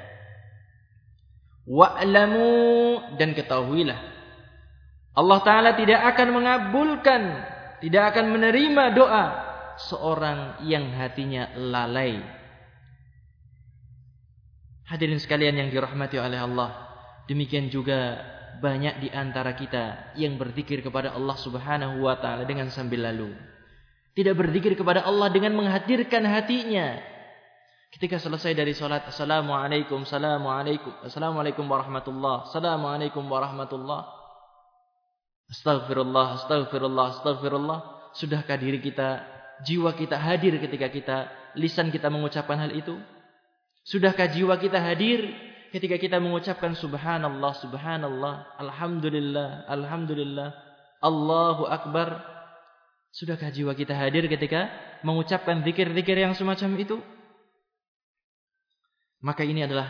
[1.66, 2.50] Wa'lamu
[3.18, 4.00] dan ketahuilah.
[5.16, 7.22] Allah Ta'ala tidak akan mengabulkan,
[7.82, 9.26] tidak akan menerima doa
[9.80, 12.22] seorang yang hatinya lalai.
[14.86, 16.70] Hadirin sekalian yang dirahmati oleh Allah,
[17.26, 18.22] demikian juga
[18.62, 23.34] banyak di antara kita yang berzikir kepada Allah Subhanahu wa taala dengan sambil lalu.
[24.16, 27.15] Tidak berzikir kepada Allah dengan menghadirkan hatinya.
[27.96, 34.04] Ketika selesai dari salat, Assalamualaikum, Assalamualaikum, Assalamualaikum warahmatullah, Assalamualaikum warahmatullah.
[35.48, 37.80] Astaghfirullah, astaghfirullah, astaghfirullah.
[38.12, 39.24] Sudahkah diri kita,
[39.64, 41.18] jiwa kita hadir ketika kita,
[41.56, 43.00] lisan kita mengucapkan hal itu?
[43.88, 45.32] Sudahkah jiwa kita hadir
[45.72, 50.52] ketika kita mengucapkan subhanallah, subhanallah, alhamdulillah, alhamdulillah,
[51.00, 52.20] Allahu akbar?
[53.16, 54.68] Sudahkah jiwa kita hadir ketika
[55.00, 57.00] mengucapkan zikir-zikir yang semacam itu?
[59.26, 59.90] Maka ini adalah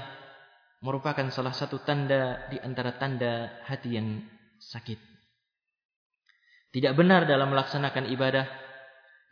[0.80, 4.24] merupakan salah satu tanda di antara tanda hati yang
[4.64, 4.96] sakit.
[6.72, 8.48] Tidak benar dalam melaksanakan ibadah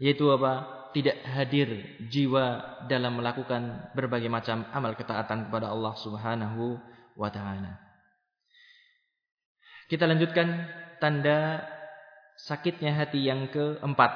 [0.04, 0.84] yaitu apa?
[0.94, 2.46] tidak hadir jiwa
[2.86, 6.78] dalam melakukan berbagai macam amal ketaatan kepada Allah Subhanahu
[7.18, 7.82] wa taala.
[9.90, 10.70] Kita lanjutkan
[11.02, 11.66] tanda
[12.38, 14.14] sakitnya hati yang keempat.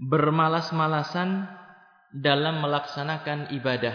[0.00, 1.48] Bermalas-malasan
[2.10, 3.94] dalam melaksanakan ibadah.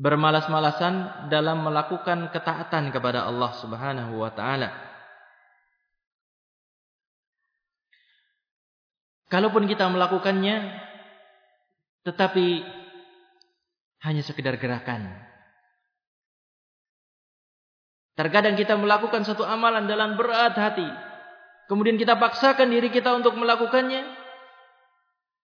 [0.00, 4.70] Bermalas-malasan dalam melakukan ketaatan kepada Allah Subhanahu wa taala.
[9.30, 10.74] Kalaupun kita melakukannya
[12.02, 12.64] tetapi
[14.00, 15.12] hanya sekedar gerakan.
[18.16, 20.84] Terkadang kita melakukan satu amalan dalam berat hati.
[21.72, 24.19] Kemudian kita paksakan diri kita untuk melakukannya.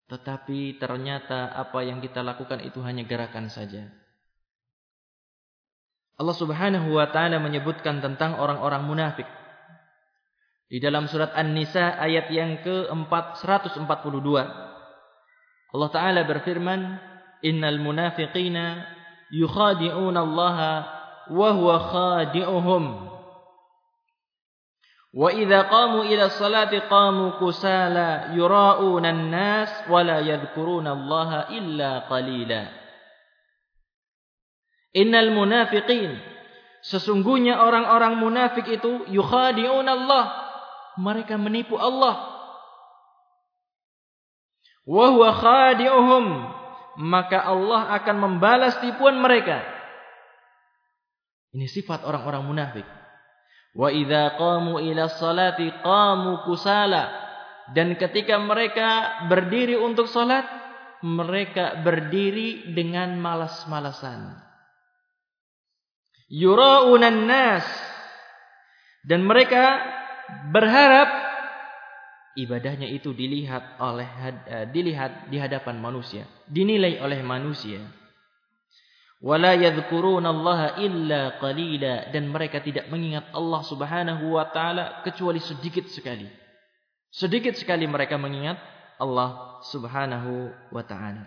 [0.07, 3.91] Tetapi ternyata apa yang kita lakukan itu hanya gerakan saja.
[6.17, 9.29] Allah subhanahu wa ta'ala menyebutkan tentang orang-orang munafik.
[10.67, 14.29] Di dalam surat An-Nisa ayat yang ke-442
[15.71, 16.99] Allah Taala berfirman
[17.47, 18.83] Innal munafiqina
[19.31, 20.59] yukhadi'una Allah
[21.31, 22.83] wa huwa khadi'uhum
[25.17, 32.69] Qamu ila salati qamu kusala yura'una an-nas wa la yadhkuruna Allah illa qalila
[34.97, 36.17] Innal munafiqin
[36.85, 40.25] sesungguhnya orang-orang munafik itu yukhadi'una Allah
[40.97, 42.33] mereka menipu Allah.
[44.89, 46.25] Wa huwa khadi'uhum
[46.97, 49.61] maka Allah akan membalas tipuan mereka.
[51.53, 52.96] Ini sifat orang-orang munafik.
[53.77, 57.13] Idza qamu ila salati qamu kusala
[57.77, 60.49] dan ketika mereka berdiri untuk salat
[61.05, 64.33] mereka berdiri dengan malas-malasan.
[66.33, 67.67] Yura'unan nas
[69.07, 69.79] dan mereka
[70.51, 71.09] berharap
[72.35, 77.79] ibadahnya itu dilihat oleh uh, dilihat di hadapan manusia, dinilai oleh manusia.
[79.27, 86.31] Wala yadhkurunallaha illa qalila dan mereka tidak mengingat Allah Subhanahu wa taala kecuali sedikit sekali.
[87.11, 88.55] Sedikit sekali mereka mengingat
[89.03, 91.27] Allah Subhanahu wa taala.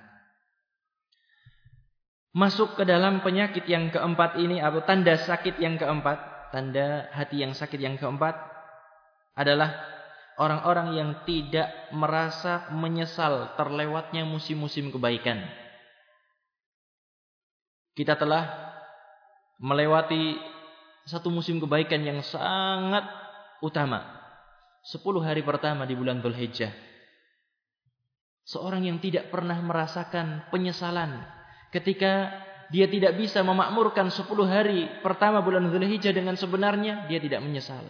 [2.32, 7.52] Masuk ke dalam penyakit yang keempat ini atau tanda sakit yang keempat, tanda hati yang
[7.52, 8.40] sakit yang keempat
[9.36, 9.76] adalah
[10.40, 15.44] orang-orang yang tidak merasa menyesal terlewatnya musim-musim kebaikan.
[18.00, 18.48] Kita telah
[19.60, 20.40] melewati
[21.04, 23.04] satu musim kebaikan yang sangat
[23.60, 24.08] utama.
[24.88, 26.72] Sepuluh hari pertama di bulan Dhul Hijjah.
[28.48, 31.28] Seorang yang tidak pernah merasakan penyesalan
[31.76, 32.32] ketika
[32.72, 37.84] dia tidak bisa memakmurkan sepuluh hari pertama bulan Dhul Hijjah dengan sebenarnya, dia tidak menyesal.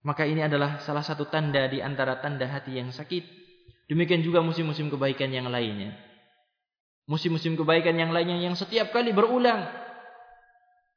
[0.00, 3.44] Maka ini adalah salah satu tanda di antara tanda hati yang sakit.
[3.92, 6.15] Demikian juga musim-musim kebaikan yang lainnya.
[7.06, 9.62] Musim-musim kebaikan yang lainnya yang setiap kali berulang.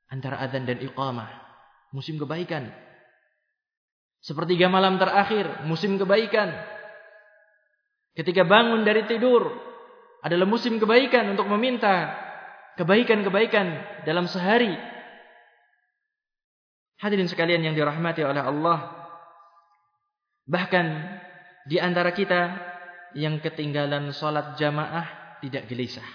[0.10, 1.30] Antara adhan dan iqamah.
[1.94, 2.74] Musim kebaikan.
[4.26, 6.50] Sepertiga malam terakhir, musim kebaikan.
[8.18, 9.54] Ketika bangun dari tidur,
[10.26, 12.12] adalah musim kebaikan untuk meminta
[12.76, 13.68] kebaikan-kebaikan
[14.04, 14.76] dalam sehari.
[17.00, 18.80] Hadirin sekalian yang dirahmati oleh Allah.
[20.50, 20.88] Bahkan
[21.70, 22.60] di antara kita
[23.16, 26.06] yang ketinggalan solat jamaah tidak gelisah.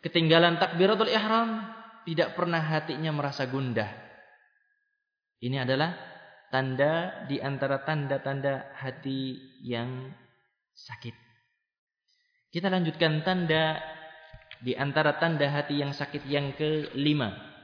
[0.00, 1.66] Ketinggalan takbiratul ihram
[2.06, 3.90] tidak pernah hatinya merasa gundah.
[5.42, 5.92] Ini adalah
[6.54, 9.36] tanda di antara tanda-tanda hati
[9.66, 10.14] yang
[10.72, 11.14] sakit.
[12.54, 13.82] Kita lanjutkan tanda
[14.62, 17.56] di antara tanda hati yang sakit yang kelima.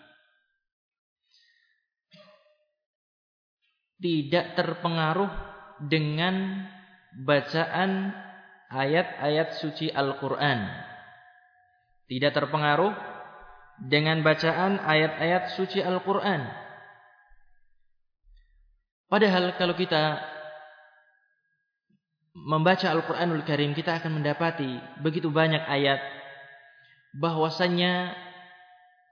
[4.02, 5.30] tidak terpengaruh
[5.86, 6.66] dengan
[7.22, 8.10] bacaan
[8.72, 10.64] ayat-ayat suci Al-Quran.
[12.08, 12.92] Tidak terpengaruh
[13.84, 16.48] dengan bacaan ayat-ayat suci Al-Quran.
[19.12, 20.24] Padahal kalau kita
[22.32, 26.00] membaca Al-Quranul Karim, kita akan mendapati begitu banyak ayat
[27.12, 28.16] bahwasannya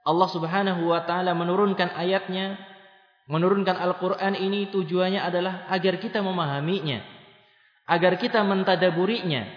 [0.01, 2.57] Allah subhanahu wa ta'ala menurunkan ayatnya,
[3.29, 7.05] menurunkan Al-Quran ini tujuannya adalah agar kita memahaminya
[7.87, 9.47] agar kita mentadaburinya,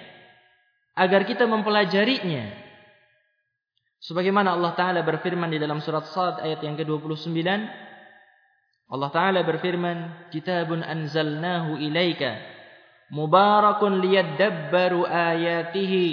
[0.97, 2.65] agar kita mempelajarinya.
[4.05, 7.41] Sebagaimana Allah Taala berfirman di dalam surat Sad ayat yang ke-29,
[8.93, 12.37] Allah Taala berfirman, "Kitabun anzalnahu ilaika
[13.09, 16.05] mubarakun liyadabbaru ayatihi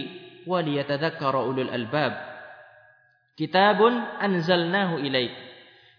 [0.47, 2.15] wa liyatadhakkara ulul albab."
[3.35, 3.91] Kitabun
[4.23, 5.35] anzalnahu ilaik.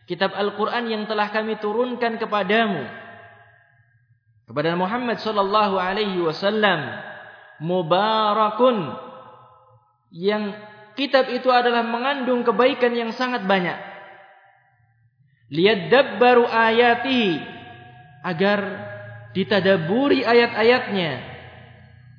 [0.09, 3.02] Kitab Al-Qur'an yang telah kami turunkan kepadamu
[4.47, 6.99] kepada Muhammad sallallahu alaihi wasallam
[7.63, 8.99] mubarakun.
[10.13, 10.59] Yang
[10.99, 13.79] kitab itu adalah mengandung kebaikan yang sangat banyak.
[15.53, 17.41] Liyadabbaru ayatihi
[18.25, 18.61] agar
[19.33, 21.33] ditadaburi ayat-ayatnya.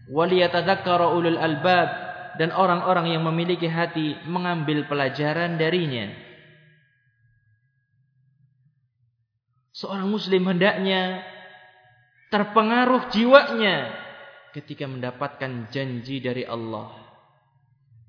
[0.09, 1.89] Waliyatadzakkara ulul albab
[2.37, 6.11] dan orang-orang yang memiliki hati mengambil pelajaran darinya.
[9.73, 11.25] Seorang muslim hendaknya
[12.33, 13.93] terpengaruh jiwanya
[14.57, 16.97] ketika mendapatkan janji dari Allah.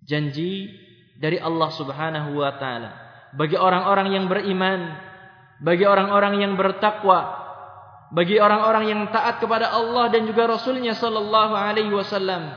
[0.00, 0.72] Janji
[1.20, 2.90] dari Allah Subhanahu wa taala
[3.36, 4.96] bagi orang-orang yang beriman,
[5.60, 7.36] bagi orang-orang yang bertakwa,
[8.16, 12.48] bagi orang-orang yang taat kepada Allah dan juga Rasulnya sallallahu alaihi wasallam.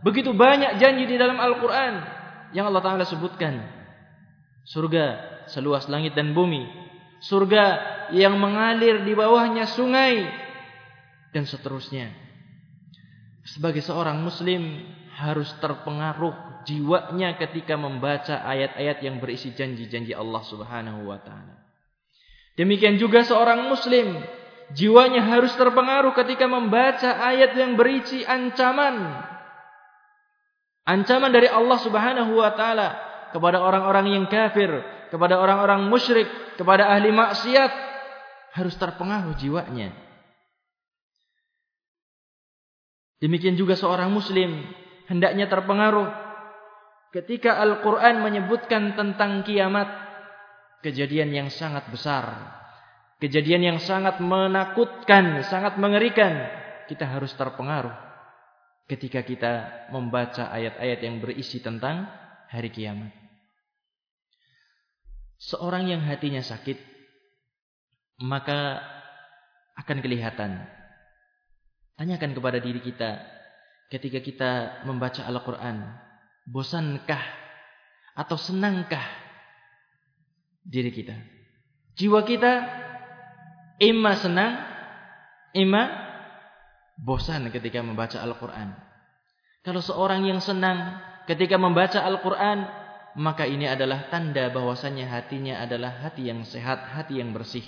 [0.00, 1.94] Begitu banyak janji di dalam Al-Qur'an
[2.56, 3.60] yang Allah taala sebutkan.
[4.64, 5.20] Surga
[5.52, 6.64] seluas langit dan bumi.
[7.22, 7.78] Surga
[8.16, 10.41] yang mengalir di bawahnya sungai
[11.32, 12.12] dan seterusnya.
[13.42, 14.86] Sebagai seorang muslim
[15.18, 21.58] harus terpengaruh jiwanya ketika membaca ayat-ayat yang berisi janji-janji Allah Subhanahu wa taala.
[22.54, 24.22] Demikian juga seorang muslim
[24.76, 29.26] jiwanya harus terpengaruh ketika membaca ayat yang berisi ancaman.
[30.86, 32.88] Ancaman dari Allah Subhanahu wa taala
[33.32, 34.70] kepada orang-orang yang kafir,
[35.08, 36.28] kepada orang-orang musyrik,
[36.60, 37.72] kepada ahli maksiat
[38.54, 40.11] harus terpengaruh jiwanya.
[43.22, 44.66] Demikian juga seorang muslim
[45.06, 46.10] hendaknya terpengaruh
[47.14, 50.10] ketika Al-Quran menyebutkan tentang kiamat.
[50.82, 52.58] Kejadian yang sangat besar.
[53.22, 56.42] Kejadian yang sangat menakutkan, sangat mengerikan.
[56.90, 57.94] Kita harus terpengaruh
[58.90, 62.10] ketika kita membaca ayat-ayat yang berisi tentang
[62.50, 63.14] hari kiamat.
[65.38, 66.82] Seorang yang hatinya sakit,
[68.26, 68.82] maka
[69.78, 70.66] akan kelihatan
[72.02, 73.14] Tanyakan kepada diri kita
[73.86, 74.50] ketika kita
[74.82, 75.86] membaca Al-Quran.
[76.50, 77.22] Bosankah
[78.18, 79.06] atau senangkah
[80.66, 81.14] diri kita?
[81.94, 82.58] Jiwa kita
[83.78, 84.66] ima senang,
[85.54, 85.86] ima
[86.98, 88.74] bosan ketika membaca Al-Quran.
[89.62, 90.98] Kalau seorang yang senang
[91.30, 92.66] ketika membaca Al-Quran,
[93.14, 97.62] maka ini adalah tanda bahwasannya hatinya adalah hati yang sehat, hati yang bersih.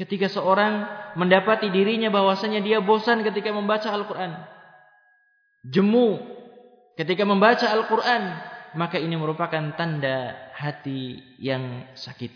[0.00, 4.32] Ketika seorang mendapati dirinya bahwasanya dia bosan ketika membaca Al-Quran.
[5.68, 6.24] Jemu
[6.96, 8.48] ketika membaca Al-Quran.
[8.80, 12.32] Maka ini merupakan tanda hati yang sakit.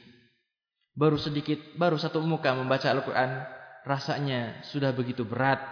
[0.92, 3.48] Baru sedikit, baru satu muka membaca Al-Quran.
[3.88, 5.64] Rasanya sudah begitu berat.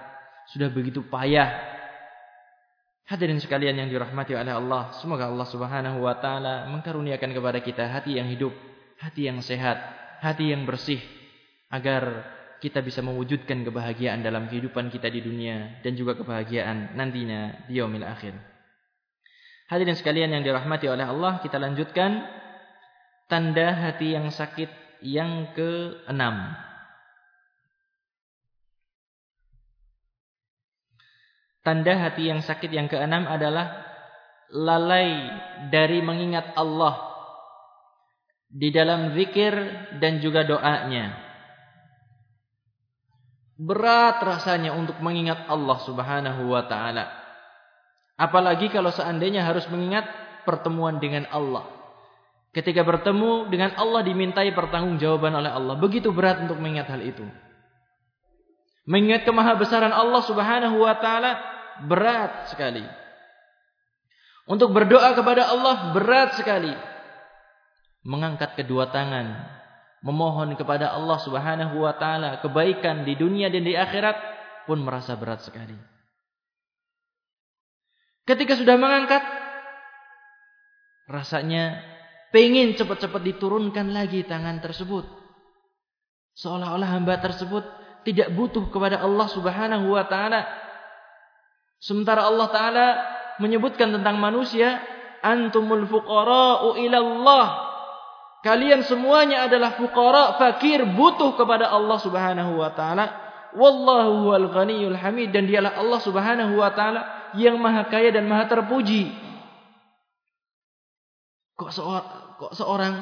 [0.48, 1.60] Sudah begitu payah.
[3.04, 4.96] Hadirin sekalian yang dirahmati oleh Allah.
[4.96, 8.56] Semoga Allah subhanahu wa ta'ala mengkaruniakan kepada kita hati yang hidup.
[8.96, 9.76] Hati yang sehat.
[10.24, 11.20] Hati yang bersih
[11.72, 12.28] agar
[12.62, 18.06] kita bisa mewujudkan kebahagiaan dalam kehidupan kita di dunia dan juga kebahagiaan nantinya di yaumil
[18.06, 18.36] akhir.
[19.66, 22.22] Hadirin sekalian yang dirahmati oleh Allah, kita lanjutkan
[23.26, 24.68] tanda hati yang sakit
[25.00, 26.54] yang keenam.
[31.64, 33.90] Tanda hati yang sakit yang keenam adalah
[34.52, 35.08] lalai
[35.72, 37.10] dari mengingat Allah
[38.52, 39.56] di dalam zikir
[39.98, 41.31] dan juga doanya.
[43.62, 47.06] Berat rasanya untuk mengingat Allah subhanahu wa ta'ala.
[48.18, 50.02] Apalagi kalau seandainya harus mengingat
[50.42, 51.70] pertemuan dengan Allah.
[52.50, 55.78] Ketika bertemu dengan Allah dimintai pertanggungjawaban oleh Allah.
[55.78, 57.24] Begitu berat untuk mengingat hal itu.
[58.82, 61.32] Mengingat kemahabesaran Allah subhanahu wa ta'ala
[61.86, 62.82] berat sekali.
[64.50, 66.74] Untuk berdoa kepada Allah berat sekali.
[68.02, 69.61] Mengangkat kedua tangan.
[70.02, 74.18] Memohon kepada Allah Subhanahu wa taala kebaikan di dunia dan di akhirat
[74.66, 75.74] pun merasa berat sekali.
[78.22, 79.22] Ketika sudah mengangkat
[81.10, 81.82] rasanya
[82.32, 85.04] pengen cepat-cepat diturunkan lagi tangan tersebut.
[86.32, 87.60] Seolah-olah hamba tersebut
[88.08, 90.48] tidak butuh kepada Allah Subhanahu wa taala.
[91.82, 92.86] Sementara Allah taala
[93.36, 94.80] menyebutkan tentang manusia,
[95.20, 97.46] antumul fuqara'u ila Allah.
[98.42, 103.06] Kalian semuanya adalah fuqara, fakir, butuh kepada Allah Subhanahu wa taala.
[103.54, 108.50] Wallahu huwal ghaniyyul hamid dan dialah Allah Subhanahu wa taala yang maha kaya dan maha
[108.50, 109.14] terpuji.
[111.54, 112.06] Kok seorang
[112.42, 112.94] kok seorang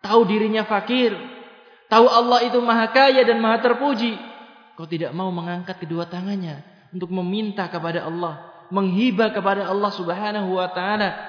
[0.00, 1.12] tahu dirinya fakir,
[1.92, 4.16] tahu Allah itu maha kaya dan maha terpuji,
[4.80, 10.72] kok tidak mau mengangkat kedua tangannya untuk meminta kepada Allah, menghibah kepada Allah Subhanahu wa
[10.72, 11.20] taala,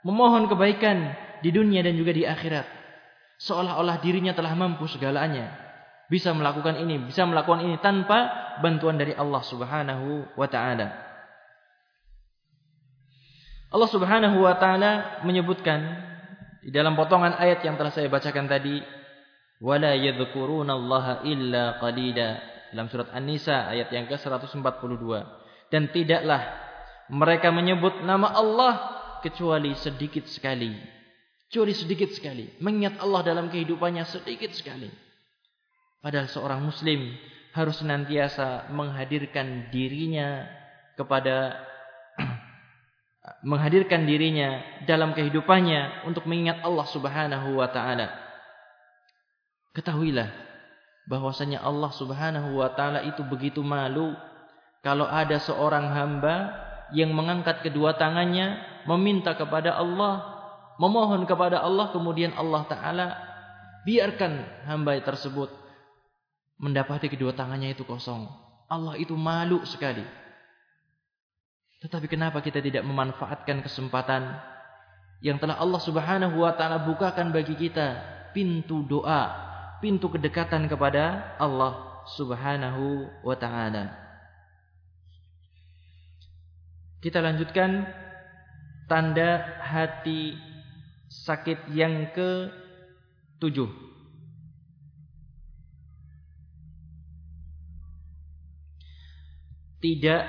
[0.00, 2.66] memohon kebaikan di dunia dan juga di akhirat.
[3.36, 5.52] Seolah-olah dirinya telah mampu segalanya,
[6.08, 8.32] bisa melakukan ini, bisa melakukan ini tanpa
[8.64, 10.88] bantuan dari Allah Subhanahu wa taala.
[13.68, 15.84] Allah Subhanahu wa taala menyebutkan
[16.64, 18.80] di dalam potongan ayat yang telah saya bacakan tadi,
[19.60, 22.28] wala yadhkurunallaha illa qalila
[22.72, 25.04] dalam surat An-Nisa ayat yang ke-142
[25.70, 26.42] dan tidaklah
[27.10, 28.74] mereka menyebut nama Allah
[29.22, 30.95] kecuali sedikit sekali.
[31.56, 32.52] Kecuali sedikit sekali.
[32.60, 34.92] Mengingat Allah dalam kehidupannya sedikit sekali.
[36.04, 37.16] Padahal seorang muslim
[37.56, 40.44] harus senantiasa menghadirkan dirinya
[41.00, 41.56] kepada
[43.48, 48.12] menghadirkan dirinya dalam kehidupannya untuk mengingat Allah Subhanahu wa taala.
[49.72, 50.28] Ketahuilah
[51.08, 54.12] bahwasanya Allah Subhanahu wa taala itu begitu malu
[54.84, 56.52] kalau ada seorang hamba
[56.92, 60.35] yang mengangkat kedua tangannya meminta kepada Allah,
[60.76, 63.06] memohon kepada Allah kemudian Allah taala
[63.86, 65.48] biarkan hamba tersebut
[66.60, 68.28] mendapati kedua tangannya itu kosong.
[68.66, 70.02] Allah itu malu sekali.
[71.84, 74.40] Tetapi kenapa kita tidak memanfaatkan kesempatan
[75.20, 78.00] yang telah Allah Subhanahu wa taala bukakan bagi kita
[78.32, 79.32] pintu doa,
[79.78, 83.92] pintu kedekatan kepada Allah Subhanahu wa taala.
[87.00, 87.86] Kita lanjutkan
[88.90, 90.34] tanda hati
[91.06, 92.50] sakit yang ke
[93.38, 93.70] tujuh.
[99.76, 100.22] Tidak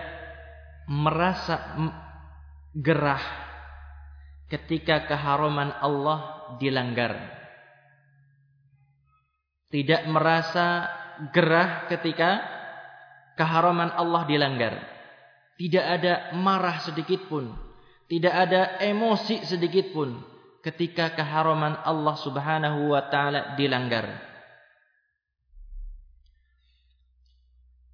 [0.91, 1.73] merasa
[2.77, 3.23] gerah
[4.53, 7.17] ketika keharaman Allah dilanggar.
[9.67, 10.87] Tidak merasa
[11.33, 12.39] gerah ketika
[13.35, 14.77] keharaman Allah dilanggar.
[15.57, 17.49] Tidak ada marah sedikit pun.
[18.07, 20.36] Tidak ada emosi sedikit pun
[20.67, 24.19] ketika keharaman Allah Subhanahu wa taala dilanggar.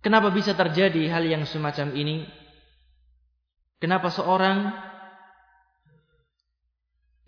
[0.01, 2.25] Kenapa bisa terjadi hal yang semacam ini?
[3.77, 4.73] Kenapa seorang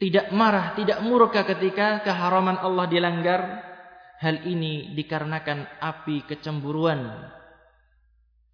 [0.01, 3.41] tidak marah, tidak murka ketika keharaman Allah dilanggar?
[4.15, 7.29] Hal ini dikarenakan api kecemburuan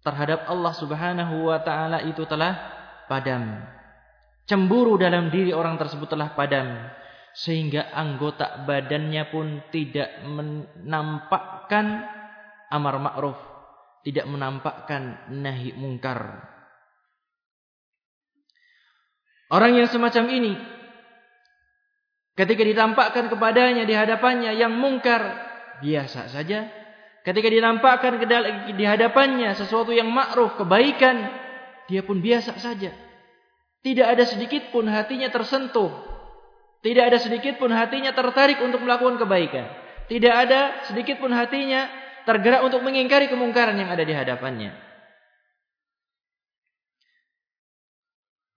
[0.02, 2.58] terhadap Allah Subhanahu wa taala itu telah
[3.06, 3.62] padam.
[4.42, 6.90] Cemburu dalam diri orang tersebut telah padam
[7.32, 12.04] sehingga anggota badannya pun tidak menampakkan
[12.68, 13.38] amar ma'ruf,
[14.04, 16.48] tidak menampakkan nahi mungkar.
[19.52, 20.52] Orang yang semacam ini
[22.32, 26.70] ketika ditampakkan kepadanya di hadapannya yang mungkar biasa saja.
[27.22, 28.18] Ketika ditampakkan
[28.74, 31.30] di hadapannya sesuatu yang ma'ruf, kebaikan,
[31.86, 32.90] dia pun biasa saja.
[33.82, 35.90] Tidak ada sedikit pun hatinya tersentuh.
[36.82, 39.66] Tidak ada sedikit pun hatinya tertarik untuk melakukan kebaikan.
[40.06, 41.90] Tidak ada sedikit pun hatinya
[42.22, 44.70] tergerak untuk mengingkari kemungkaran yang ada di hadapannya.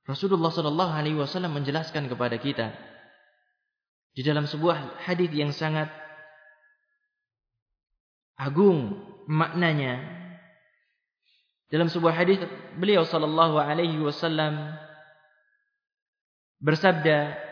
[0.05, 2.69] Rasulullah sallallahu alaihi wasallam menjelaskan kepada kita
[4.13, 5.89] di dalam sebuah hadis yang sangat
[8.37, 9.97] agung maknanya
[11.73, 12.37] dalam sebuah hadis
[12.77, 14.77] beliau sallallahu alaihi wasallam
[16.61, 17.45] bersabda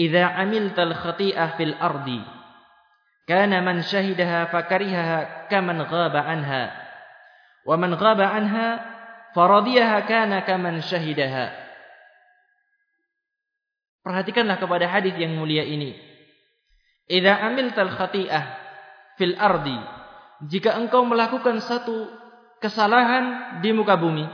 [0.00, 2.24] Idza amilta al-khati'ah fil ardi
[3.28, 6.72] kana man shahidaha fakarihaha kaman ghaba anha.
[7.68, 8.80] Wa man ghaba anha
[9.36, 11.52] faradiyaha kana kaman syahidaha
[14.00, 15.92] Perhatikanlah kepada hadis yang mulia ini.
[17.04, 18.44] Idza amiltal khati'ah
[19.20, 19.76] fil ardi
[20.48, 22.08] jika engkau melakukan satu
[22.64, 24.24] kesalahan di muka bumi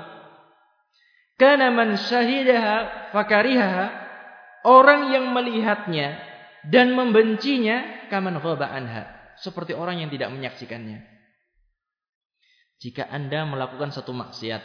[1.36, 3.86] kana man syahidaha fakarihaha
[4.64, 6.18] orang yang melihatnya
[6.66, 9.14] dan membencinya kaman ghaba anha.
[9.36, 11.04] Seperti orang yang tidak menyaksikannya.
[12.80, 14.60] Jika anda melakukan satu maksiat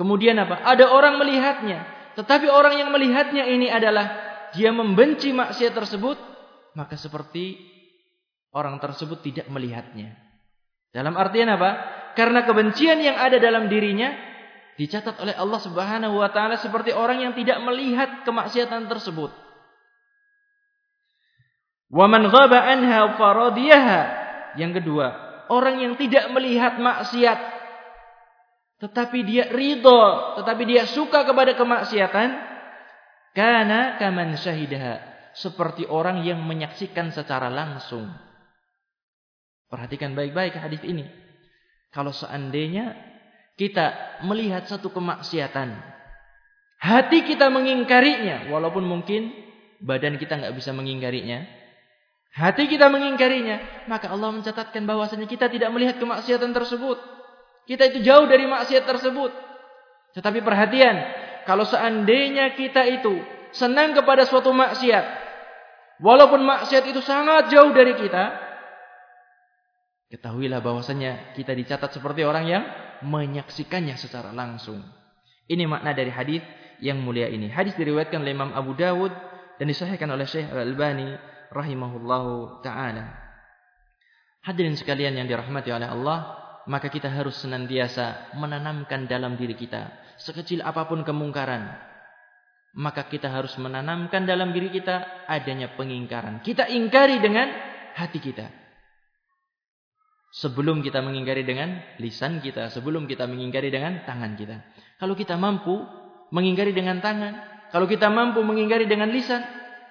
[0.00, 0.64] kemudian apa?
[0.64, 1.84] Ada orang melihatnya
[2.16, 6.16] tetapi orang yang melihatnya ini adalah dia membenci maksiat tersebut
[6.72, 7.60] maka seperti
[8.52, 10.16] orang tersebut tidak melihatnya.
[10.92, 12.00] Dalam artian apa?
[12.12, 14.12] Karena kebencian yang ada dalam dirinya
[14.80, 19.30] dicatat oleh Allah Subhanahu wa taala seperti orang yang tidak melihat kemaksiatan tersebut.
[21.92, 24.00] Wa man ghaba anha faradiyaha.
[24.56, 25.06] Yang kedua,
[25.48, 27.52] orang yang tidak melihat maksiat
[28.82, 32.34] tetapi dia ridha, tetapi dia suka kepada kemaksiatan,
[33.30, 34.98] kana kaman syahidaha,
[35.38, 38.10] seperti orang yang menyaksikan secara langsung.
[39.70, 41.06] Perhatikan baik-baik hadis ini.
[41.94, 43.11] Kalau seandainya
[43.62, 45.78] kita melihat satu kemaksiatan,
[46.82, 49.30] hati kita mengingkarinya, walaupun mungkin
[49.78, 51.46] badan kita nggak bisa mengingkarinya,
[52.34, 56.98] hati kita mengingkarinya, maka Allah mencatatkan bahwasanya kita tidak melihat kemaksiatan tersebut.
[57.70, 59.30] Kita itu jauh dari maksiat tersebut.
[60.18, 60.96] Tetapi perhatian,
[61.46, 63.22] kalau seandainya kita itu
[63.54, 65.04] senang kepada suatu maksiat,
[66.02, 68.50] walaupun maksiat itu sangat jauh dari kita,
[70.12, 72.60] Ketahuilah bahwasanya kita dicatat seperti orang yang
[73.04, 74.82] menyaksikannya secara langsung.
[75.46, 76.42] Ini makna dari hadis
[76.82, 77.50] yang mulia ini.
[77.50, 79.12] Hadis diriwayatkan oleh Imam Abu Dawud
[79.58, 81.14] dan disahihkan oleh Syekh Al-Albani
[81.52, 83.14] rahimahullahu taala.
[84.42, 86.18] Hadirin sekalian yang dirahmati oleh Allah,
[86.66, 91.90] maka kita harus senantiasa menanamkan dalam diri kita sekecil apapun kemungkaran.
[92.72, 96.40] Maka kita harus menanamkan dalam diri kita adanya pengingkaran.
[96.40, 97.52] Kita ingkari dengan
[97.92, 98.61] hati kita.
[100.32, 104.64] Sebelum kita mengingkari dengan lisan kita, sebelum kita mengingkari dengan tangan kita.
[104.96, 105.76] Kalau kita mampu
[106.32, 107.36] mengingkari dengan tangan,
[107.68, 109.44] kalau kita mampu mengingkari dengan lisan,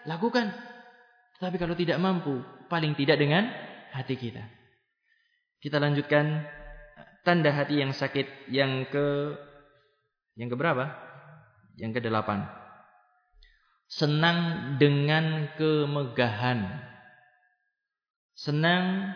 [0.09, 0.49] lakukan.
[1.37, 3.49] Tapi kalau tidak mampu, paling tidak dengan
[3.93, 4.41] hati kita.
[5.61, 6.41] Kita lanjutkan
[7.21, 9.37] tanda hati yang sakit yang ke
[10.37, 10.89] yang ke berapa?
[11.77, 12.49] Yang ke delapan.
[13.91, 14.37] Senang
[14.81, 16.81] dengan kemegahan.
[18.33, 19.13] Senang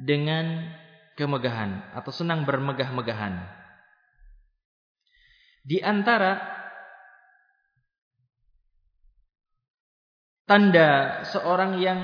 [0.00, 0.72] dengan
[1.16, 3.42] kemegahan atau senang bermegah-megahan.
[5.62, 6.42] Di antara
[10.48, 12.00] tanda seorang yang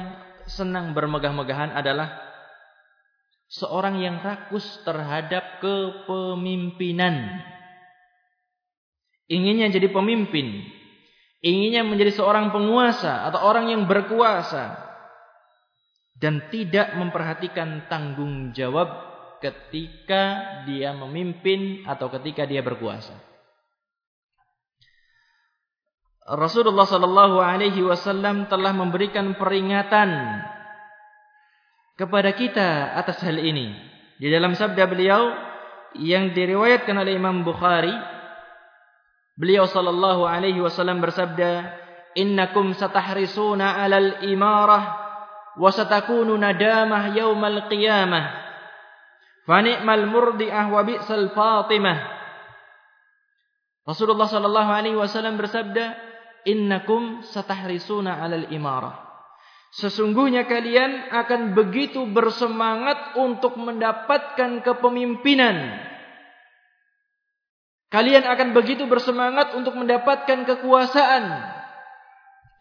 [0.47, 2.29] senang bermegah-megahan adalah
[3.49, 7.45] seorang yang rakus terhadap kepemimpinan.
[9.29, 10.65] Inginnya jadi pemimpin,
[11.45, 14.88] inginnya menjadi seorang penguasa atau orang yang berkuasa
[16.19, 18.91] dan tidak memperhatikan tanggung jawab
[19.39, 23.15] ketika dia memimpin atau ketika dia berkuasa.
[26.29, 30.45] Rasulullah sallallahu alaihi wasallam telah memberikan peringatan
[31.97, 33.73] kepada kita atas hal ini.
[34.21, 35.33] Di dalam sabda beliau
[35.97, 37.95] yang diriwayatkan oleh Imam Bukhari,
[39.39, 41.65] beliau sallallahu alaihi wasallam bersabda,
[42.19, 45.08] "Innakum satahrisuna 'alal imarah"
[45.59, 48.25] wa satakunu nadamah yaumal qiyamah
[49.45, 52.17] fa ni'mal murdi'ah wa bi'sal fatimah
[53.85, 55.97] Rasulullah sallallahu alaihi wasallam bersabda
[56.47, 59.09] innakum satahrisuna alal imarah
[59.69, 65.77] Sesungguhnya kalian akan begitu bersemangat untuk mendapatkan kepemimpinan.
[67.93, 71.25] Kalian akan begitu bersemangat untuk mendapatkan kekuasaan.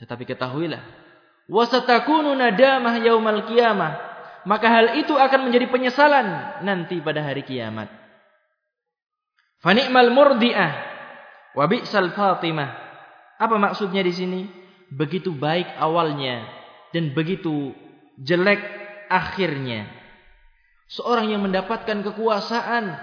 [0.04, 0.84] Tetapi ketahuilah,
[1.48, 4.06] wasatakunu nadamah yaumal qiyamah.
[4.48, 6.28] Maka hal itu akan menjadi penyesalan
[6.64, 7.92] nanti pada hari kiamat.
[9.60, 10.72] Fa ni'mal murdiah.
[11.52, 12.70] Wa bi'sal fatimah.
[13.42, 14.42] Apa maksudnya di sini?
[14.88, 16.48] Begitu baik awalnya
[16.96, 17.76] dan begitu
[18.24, 18.64] jelek
[19.12, 19.92] akhirnya.
[20.88, 22.96] Seorang yang mendapatkan kekuasaan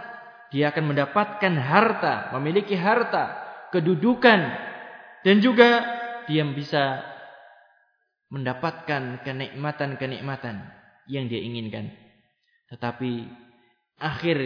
[0.48, 3.36] dia akan mendapatkan harta memiliki harta
[3.68, 4.40] kedudukan
[5.20, 5.84] dan juga
[6.24, 7.04] dia bisa
[8.34, 10.66] mendapatkan kenikmatan-kenikmatan
[11.06, 11.94] yang dia inginkan.
[12.66, 13.30] Tetapi
[14.02, 14.36] akhir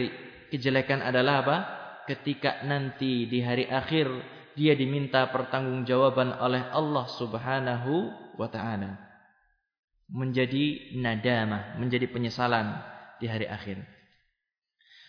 [0.53, 1.57] kejelekan adalah apa?
[2.05, 4.05] Ketika nanti di hari akhir
[4.53, 7.93] dia diminta pertanggungjawaban oleh Allah Subhanahu
[8.37, 8.97] wa taala.
[10.09, 12.77] Menjadi nadamah, menjadi penyesalan
[13.17, 13.81] di hari akhir.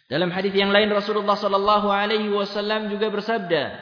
[0.09, 3.81] Dalam hadis yang lain Rasulullah sallallahu alaihi wasallam juga bersabda,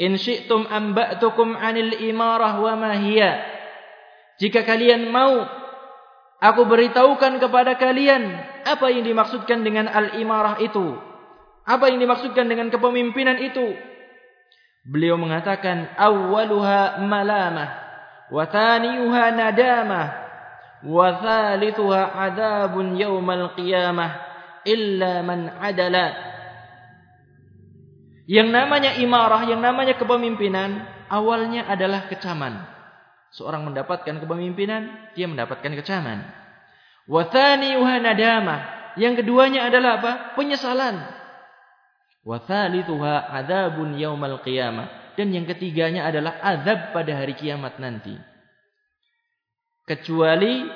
[0.00, 3.57] "In syi'tum amba'tukum 'anil imarah wa ma hiya?"
[4.38, 5.42] Jika kalian mau
[6.38, 10.94] aku beritahukan kepada kalian apa yang dimaksudkan dengan al-imarah itu.
[11.68, 13.76] Apa yang dimaksudkan dengan kepemimpinan itu?
[14.88, 17.68] Beliau mengatakan awwaluha malamah
[18.32, 20.06] wa thaniyuha nadamah
[20.86, 22.32] wa thalithuha
[22.96, 24.10] yaumal qiyamah
[24.64, 26.08] illa man adala.
[28.28, 32.77] Yang namanya imarah, yang namanya kepemimpinan awalnya adalah kecaman.
[33.36, 36.24] Seorang mendapatkan kepemimpinan, dia mendapatkan kecaman.
[37.08, 38.60] Wa thaniyuha nadamah.
[38.96, 40.12] Yang keduanya adalah apa?
[40.34, 40.96] Penyesalan.
[42.24, 45.16] Wa thalithuha adzabun yaumal qiyamah.
[45.16, 48.14] Dan yang ketiganya adalah azab pada hari kiamat nanti.
[49.88, 50.68] Kecuali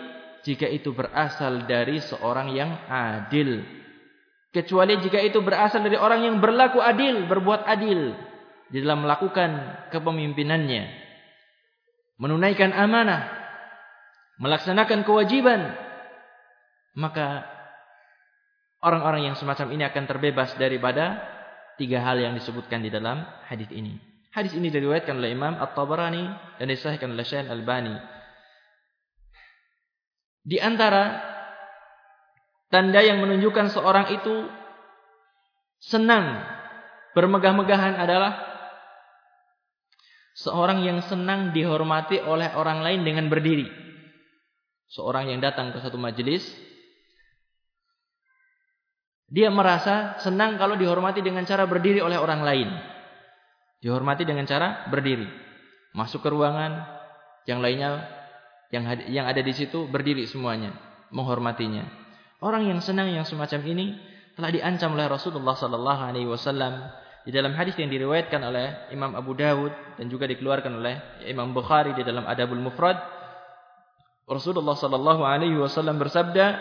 [0.43, 3.63] jika itu berasal dari seorang yang adil.
[4.51, 8.13] Kecuali jika itu berasal dari orang yang berlaku adil, berbuat adil
[8.69, 9.51] di dalam melakukan
[9.95, 11.02] kepemimpinannya.
[12.23, 13.27] Menunaikan amanah,
[14.39, 15.75] melaksanakan kewajiban,
[16.95, 17.43] maka
[18.79, 21.19] orang-orang yang semacam ini akan terbebas daripada
[21.83, 23.99] tiga hal yang disebutkan di dalam hadis ini.
[24.31, 27.99] Hadis ini diriwayatkan oleh Imam At-Tabarani dan disahihkan oleh Syekh Al-Albani.
[30.47, 31.19] Di antara
[32.71, 34.47] tanda yang menunjukkan seorang itu
[35.83, 36.39] senang
[37.19, 38.52] bermegah-megahan adalah
[40.37, 43.69] seorang yang senang dihormati oleh orang lain dengan berdiri.
[44.93, 46.45] Seorang yang datang ke satu majelis
[49.33, 52.69] dia merasa senang kalau dihormati dengan cara berdiri oleh orang lain.
[53.81, 55.25] Dihormati dengan cara berdiri.
[55.97, 56.85] Masuk ke ruangan,
[57.49, 58.05] yang lainnya
[58.69, 60.77] yang yang ada di situ berdiri semuanya,
[61.09, 61.85] menghormatinya.
[62.45, 63.97] Orang yang senang yang semacam ini
[64.37, 69.39] telah diancam oleh Rasulullah sallallahu alaihi wasallam di dalam hadis yang diriwayatkan oleh Imam Abu
[69.39, 72.99] Dawud dan juga dikeluarkan oleh Imam Bukhari di dalam Adabul Mufrad.
[74.27, 76.59] Rasulullah sallallahu alaihi wasallam bersabda,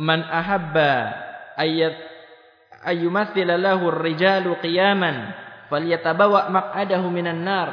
[0.00, 1.12] "Man ahabba
[1.60, 1.94] ayat
[2.86, 5.34] ayyumathila lahu ar-rijalu qiyaman
[5.68, 7.70] falyatabawa maq'adahu minan nar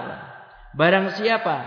[0.76, 1.58] barang siapa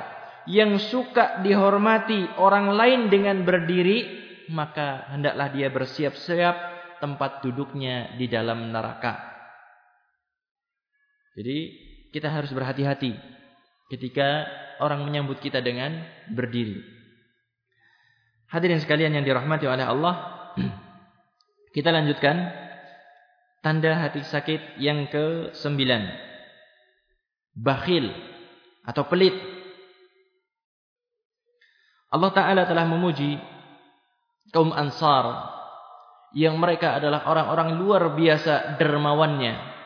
[0.51, 6.57] yang suka dihormati orang lain dengan berdiri maka hendaklah dia bersiap-siap
[6.99, 9.38] tempat duduknya di dalam neraka
[11.37, 11.57] jadi
[12.15, 13.13] kita harus berhati-hati
[13.93, 14.49] ketika
[14.81, 16.81] orang menyambut kita dengan berdiri
[18.49, 20.15] hadirin sekalian yang dirahmati oleh Allah
[21.77, 22.69] kita lanjutkan
[23.63, 26.03] tanda hati sakit yang ke sembilan.
[27.59, 28.09] Bakhil
[28.87, 29.35] atau pelit.
[32.09, 33.37] Allah Ta'ala telah memuji
[34.49, 35.53] kaum ansar
[36.33, 39.78] yang mereka adalah orang-orang luar biasa dermawannya.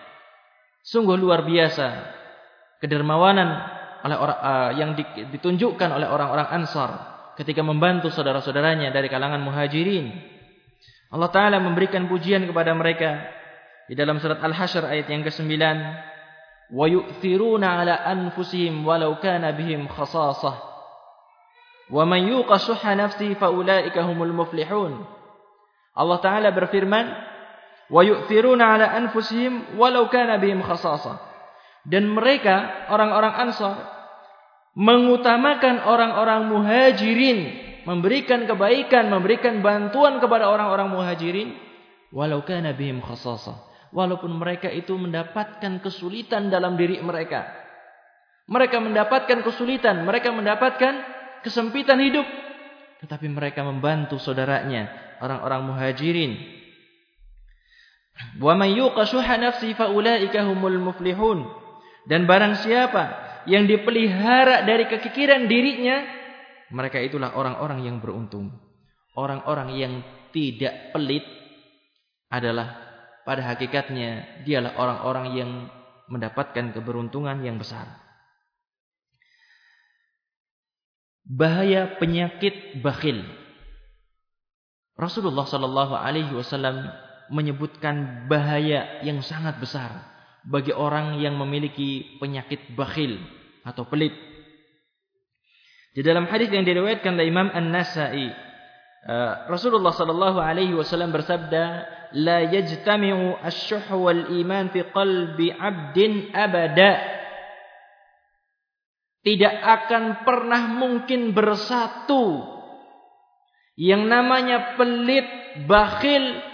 [0.83, 2.19] Sungguh luar biasa
[2.83, 3.49] kedermawanan
[4.03, 4.91] oleh orang uh, yang
[5.31, 6.91] ditunjukkan oleh orang-orang ansar
[7.39, 10.11] ketika membantu saudara-saudaranya dari kalangan muhajirin.
[11.13, 13.23] Allah Ta'ala memberikan pujian kepada mereka
[13.87, 15.55] di dalam surat Al-Hasyr ayat yang ke-9
[16.73, 20.57] wa yu'thiruna 'ala anfusihim walau kana bihim khasasah.
[21.93, 25.05] Wa man yuqa shuhha nafsi fa humul muflihun.
[25.93, 27.32] Allah taala berfirman
[28.01, 31.21] yu'thiruna 'ala anfusihim walau kana bihim khasasah
[31.85, 33.77] dan mereka orang-orang ansar
[34.73, 37.39] mengutamakan orang-orang muhajirin
[37.85, 41.53] memberikan kebaikan memberikan bantuan kepada orang-orang muhajirin
[42.09, 47.47] walau kana bihim khasasah walaupun mereka itu mendapatkan kesulitan dalam diri mereka.
[48.49, 50.99] Mereka mendapatkan kesulitan, mereka mendapatkan
[51.47, 52.27] kesempitan hidup,
[53.05, 54.91] tetapi mereka membantu saudaranya,
[55.23, 56.33] orang-orang muhajirin.
[58.41, 61.49] Wa may yuqashuha nafsi fa humul muflihun.
[62.09, 63.05] Dan barang siapa
[63.47, 66.03] yang dipelihara dari kekikiran dirinya,
[66.71, 68.51] mereka itulah orang-orang yang beruntung.
[69.13, 69.93] Orang-orang yang
[70.33, 71.23] tidak pelit
[72.33, 72.81] adalah
[73.29, 75.51] pada hakikatnya dialah orang-orang yang
[76.09, 78.01] mendapatkan keberuntungan yang besar.
[81.23, 83.23] Bahaya penyakit bakhil.
[84.99, 86.91] Rasulullah sallallahu alaihi wasallam
[87.33, 90.05] menyebutkan bahaya yang sangat besar
[90.45, 93.17] bagi orang yang memiliki penyakit bakhil
[93.65, 94.13] atau pelit.
[95.93, 98.29] Di dalam hadis yang diriwayatkan oleh Imam An-Nasa'i,
[99.09, 101.65] eh, Rasulullah sallallahu alaihi wasallam bersabda,
[102.17, 107.01] la yajtami'u asy-syuh wal iman fi qalbi 'abdin abada
[109.23, 112.43] tidak akan pernah mungkin bersatu
[113.79, 115.25] yang namanya pelit
[115.65, 116.52] bakhil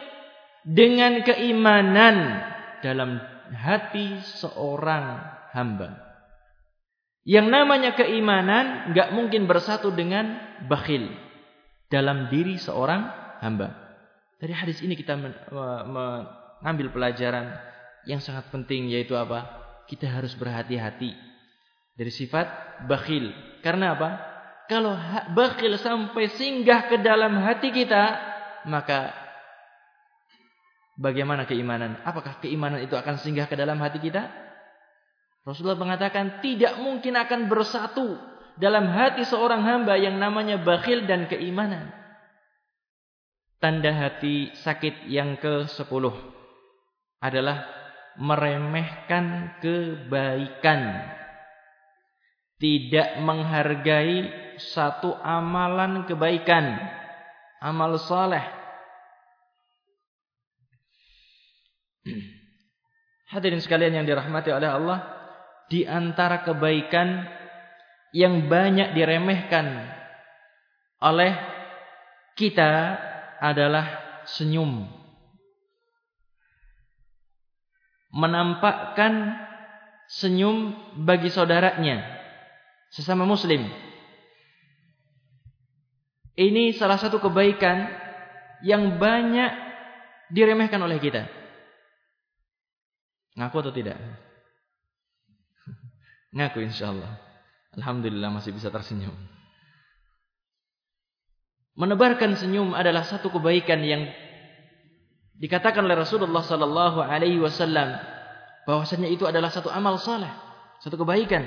[0.66, 2.42] dengan keimanan
[2.82, 3.18] dalam
[3.52, 5.18] hati seorang
[5.52, 5.98] hamba
[7.28, 10.38] yang namanya keimanan enggak mungkin bersatu dengan
[10.70, 11.12] bakhil
[11.88, 13.08] dalam diri seorang
[13.40, 13.74] hamba
[14.38, 17.58] dari hadis ini kita mengambil pelajaran
[18.06, 19.58] yang sangat penting yaitu apa?
[19.88, 21.16] kita harus berhati-hati
[21.96, 22.46] dari sifat
[22.86, 23.32] bakhil.
[23.64, 24.10] Karena apa?
[24.68, 24.94] Kalau
[25.32, 28.04] bakhil sampai singgah ke dalam hati kita,
[28.68, 29.10] maka
[30.98, 32.02] bagaimana keimanan?
[32.02, 34.26] Apakah keimanan itu akan singgah ke dalam hati kita?
[35.46, 38.18] Rasulullah mengatakan tidak mungkin akan bersatu
[38.58, 41.94] dalam hati seorang hamba yang namanya bakhil dan keimanan.
[43.58, 46.04] Tanda hati sakit yang ke-10
[47.18, 47.66] adalah
[48.18, 50.82] meremehkan kebaikan.
[52.58, 56.78] Tidak menghargai satu amalan kebaikan.
[57.62, 58.42] Amal saleh.
[63.32, 64.98] Hadirin sekalian yang dirahmati oleh Allah.
[65.68, 67.28] Di antara kebaikan
[68.16, 69.84] yang banyak diremehkan
[71.04, 71.36] oleh
[72.34, 72.96] kita
[73.36, 73.86] adalah
[74.24, 74.88] senyum.
[78.08, 79.36] Menampakkan
[80.08, 80.72] senyum
[81.04, 82.00] bagi saudaranya.
[82.88, 83.68] Sesama muslim.
[86.38, 87.92] Ini salah satu kebaikan
[88.64, 89.52] yang banyak
[90.32, 91.37] diremehkan oleh kita.
[93.38, 93.94] Ngaku atau tidak?
[96.36, 97.12] Ngaku insyaAllah.
[97.78, 99.14] Alhamdulillah masih bisa tersenyum.
[101.78, 104.10] Menebarkan senyum adalah satu kebaikan yang
[105.38, 107.94] dikatakan oleh Rasulullah sallallahu alaihi wasallam
[108.66, 110.30] bahwasanya itu adalah satu amal saleh,
[110.82, 111.46] satu kebaikan.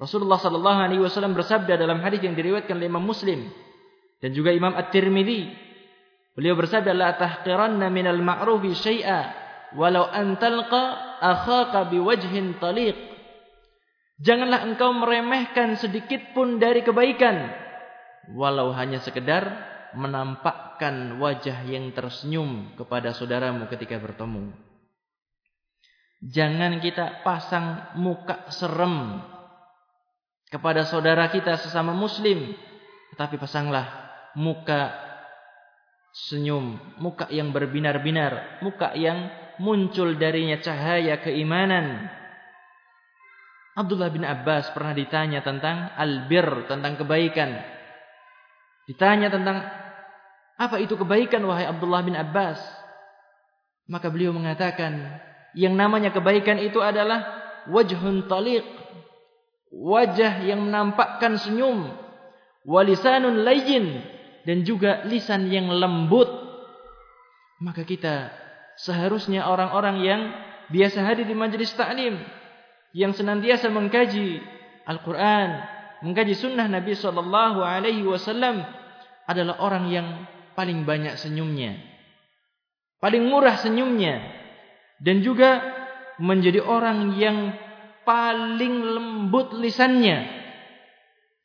[0.00, 3.52] Rasulullah sallallahu alaihi wasallam bersabda dalam hadis yang diriwayatkan oleh Imam Muslim
[4.24, 5.52] dan juga Imam At-Tirmizi.
[6.32, 9.45] Beliau bersabda la tahqiranna minal ma'rufi syai'a
[9.76, 10.84] walau an talqa
[11.20, 12.96] akhaka biwajhin taliq.
[14.16, 17.52] Janganlah engkau meremehkan sedikit pun dari kebaikan.
[18.32, 19.44] Walau hanya sekedar
[19.92, 24.56] menampakkan wajah yang tersenyum kepada saudaramu ketika bertemu.
[26.24, 29.20] Jangan kita pasang muka serem
[30.48, 32.56] kepada saudara kita sesama muslim.
[33.12, 33.84] Tetapi pasanglah
[34.32, 34.96] muka
[36.28, 36.96] senyum.
[36.96, 38.64] Muka yang berbinar-binar.
[38.64, 39.28] Muka yang
[39.58, 42.08] muncul darinya cahaya keimanan.
[43.76, 47.60] Abdullah bin Abbas pernah ditanya tentang albir, tentang kebaikan.
[48.88, 49.60] Ditanya tentang
[50.56, 52.56] apa itu kebaikan wahai Abdullah bin Abbas?
[53.86, 55.20] Maka beliau mengatakan,
[55.52, 58.64] yang namanya kebaikan itu adalah wajhun taliq.
[59.70, 61.92] Wajah yang menampakkan senyum.
[62.64, 64.00] Walisanun layyin.
[64.46, 66.28] Dan juga lisan yang lembut.
[67.60, 68.45] Maka kita
[68.76, 70.20] seharusnya orang-orang yang
[70.68, 72.20] biasa hadir di majlis ta'lim
[72.96, 74.40] yang senantiasa mengkaji
[74.86, 75.48] Al-Quran,
[76.06, 78.62] mengkaji Sunnah Nabi Sallallahu Alaihi Wasallam
[79.26, 80.08] adalah orang yang
[80.56, 81.76] paling banyak senyumnya,
[83.02, 84.22] paling murah senyumnya,
[85.02, 85.60] dan juga
[86.16, 87.52] menjadi orang yang
[88.08, 90.24] paling lembut lisannya.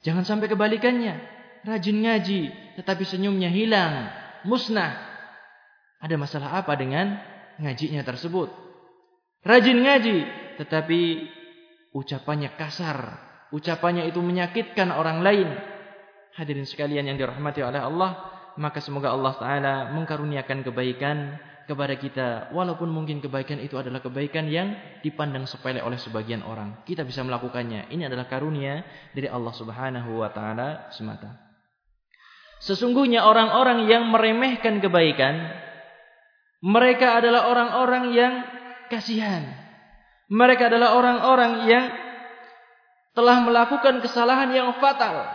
[0.07, 1.19] Jangan sampai kebalikannya,
[1.67, 2.41] rajin ngaji,
[2.79, 4.07] tetapi senyumnya hilang,
[4.47, 5.11] musnah.
[6.02, 7.22] Ada masalah apa dengan
[7.62, 8.49] ngajinya tersebut?
[9.45, 10.18] Rajin ngaji,
[10.58, 11.02] tetapi
[11.93, 12.97] ucapannya kasar,
[13.54, 15.49] ucapannya itu menyakitkan orang lain.
[16.38, 18.18] Hadirin sekalian yang dirahmati oleh Allah,
[18.58, 21.38] maka semoga Allah taala mengkaruniakan kebaikan
[21.70, 24.76] kepada kita walaupun mungkin kebaikan itu adalah kebaikan yang
[25.06, 26.84] dipandang sepele oleh sebagian orang.
[26.84, 27.93] Kita bisa melakukannya.
[27.93, 28.84] Ini adalah karunia
[29.16, 31.32] dari Allah Subhanahu wa taala semata.
[32.62, 35.49] Sesungguhnya orang-orang yang meremehkan kebaikan
[36.62, 38.34] mereka adalah orang-orang yang
[38.93, 39.49] kasihan.
[40.32, 41.86] Mereka adalah orang-orang yang
[43.18, 45.28] telah melakukan kesalahan yang fatal.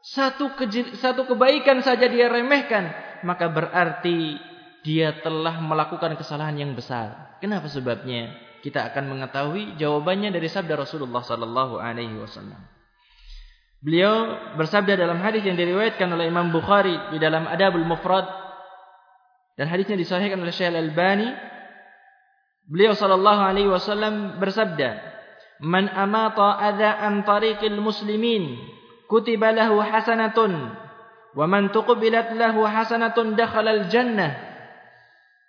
[0.00, 0.56] Satu
[0.96, 2.88] satu kebaikan saja dia remehkan,
[3.26, 4.40] maka berarti
[4.80, 7.36] dia telah melakukan kesalahan yang besar.
[7.42, 8.32] Kenapa sebabnya?
[8.64, 12.60] Kita akan mengetahui jawabannya dari sabda Rasulullah sallallahu alaihi wasallam.
[13.80, 18.39] Beliau bersabda dalam hadis yang diriwayatkan oleh Imam Bukhari di dalam Adabul Mufrad
[19.60, 21.50] dan hadisnya disahihkan oleh Syekh Al-Albani
[22.70, 25.02] Beliau sallallahu alaihi wasallam bersabda,
[25.66, 28.62] "Man amata adza an tariqil muslimin,
[29.10, 30.70] kutiba lahu hasanatun,
[31.34, 34.38] wa man tuqbilat lahu hasanatun dakhala al-jannah."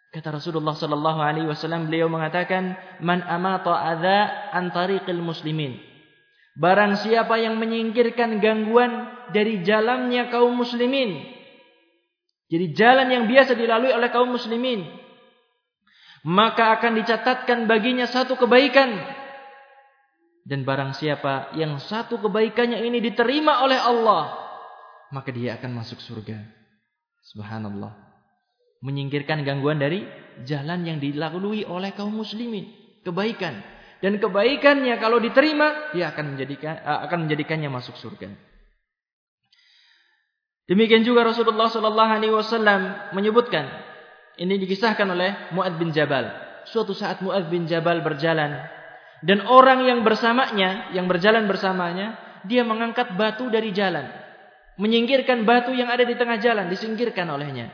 [0.09, 2.74] Kata Rasulullah sallallahu alaihi wasallam beliau mengatakan,
[3.05, 5.78] "Man amata adza an tariqil muslimin."
[6.57, 11.22] Barang siapa yang menyingkirkan gangguan dari jalannya kaum muslimin.
[12.52, 14.84] Jadi jalan yang biasa dilalui oleh kaum muslimin
[16.28, 18.93] maka akan dicatatkan baginya satu kebaikan.
[20.41, 24.34] Dan barang siapa yang satu kebaikannya ini diterima oleh Allah,
[25.14, 26.41] maka dia akan masuk surga.
[27.22, 27.93] Subhanallah.
[28.82, 30.02] Menyingkirkan gangguan dari
[30.41, 32.70] jalan yang dilalui oleh kaum muslimin.
[33.02, 33.82] Kebaikan.
[34.02, 38.34] dan kebaikannya kalau diterima dia akan menjadikan eh, akan menjadikannya masuk surga.
[40.70, 43.66] Demikian juga Rasulullah sallallahu alaihi wasallam menyebutkan
[44.38, 46.30] ini dikisahkan oleh Muad bin Jabal.
[46.70, 48.70] Suatu saat Muad bin Jabal berjalan
[49.22, 52.18] dan orang yang bersamanya, yang berjalan bersamanya,
[52.49, 54.09] dia mengangkat batu dari jalan.
[54.82, 57.70] Menyingkirkan batu yang ada di tengah jalan, disingkirkan olehnya.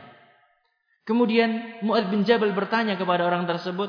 [1.08, 3.88] Kemudian Muad bin Jabal bertanya kepada orang tersebut,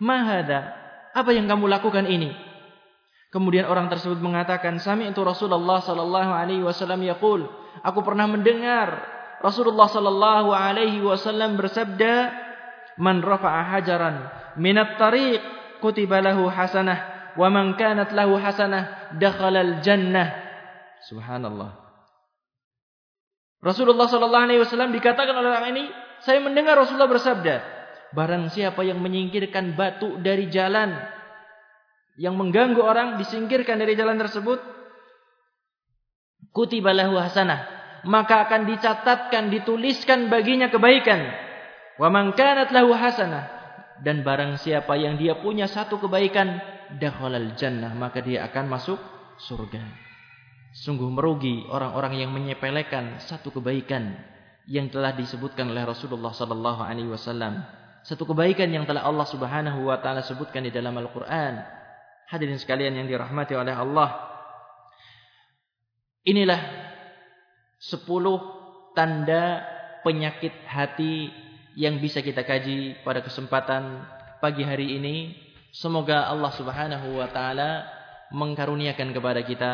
[0.00, 0.72] "Mahada?"
[1.12, 2.32] Apa yang kamu lakukan ini?
[3.28, 7.44] Kemudian orang tersebut mengatakan, Sami itu Rasulullah sallallahu alaihi wasallam yaqul,
[7.82, 12.32] aku pernah mendengar Rasulullah sallallahu alaihi wasallam bersabda,
[12.96, 14.16] "Man rafa'a hajaran
[14.56, 15.40] min at-tariq
[15.84, 20.32] kutiba lahu hasanah, wa man kanat lahu hasanah dakhala al-jannah."
[21.04, 21.76] Subhanallah.
[23.60, 25.84] Rasulullah sallallahu alaihi wasallam dikatakan oleh orang ini,
[26.24, 27.76] saya mendengar Rasulullah bersabda,
[28.14, 30.94] Barang siapa yang menyingkirkan batu dari jalan
[32.16, 34.56] yang mengganggu orang disingkirkan dari jalan tersebut
[36.56, 37.68] kutibalahu hasanah
[38.08, 41.20] maka akan dicatatkan dituliskan baginya kebaikan
[42.00, 43.52] wa man kanat lahu hasanah
[44.00, 46.56] dan barang siapa yang dia punya satu kebaikan
[46.96, 48.96] dakhalal jannah maka dia akan masuk
[49.36, 49.84] surga
[50.72, 54.16] sungguh merugi orang-orang yang menyepelekan satu kebaikan
[54.64, 57.60] yang telah disebutkan oleh Rasulullah sallallahu alaihi wasallam
[58.06, 61.58] satu kebaikan yang telah Allah Subhanahu wa taala sebutkan di dalam Al-Qur'an.
[62.30, 64.35] Hadirin sekalian yang dirahmati oleh Allah.
[66.26, 66.58] Inilah
[67.78, 68.42] sepuluh
[68.98, 69.62] tanda
[70.02, 71.30] penyakit hati
[71.78, 74.02] yang bisa kita kaji pada kesempatan
[74.42, 75.38] pagi hari ini.
[75.70, 77.86] Semoga Allah Subhanahu wa taala
[78.34, 79.72] mengkaruniakan kepada kita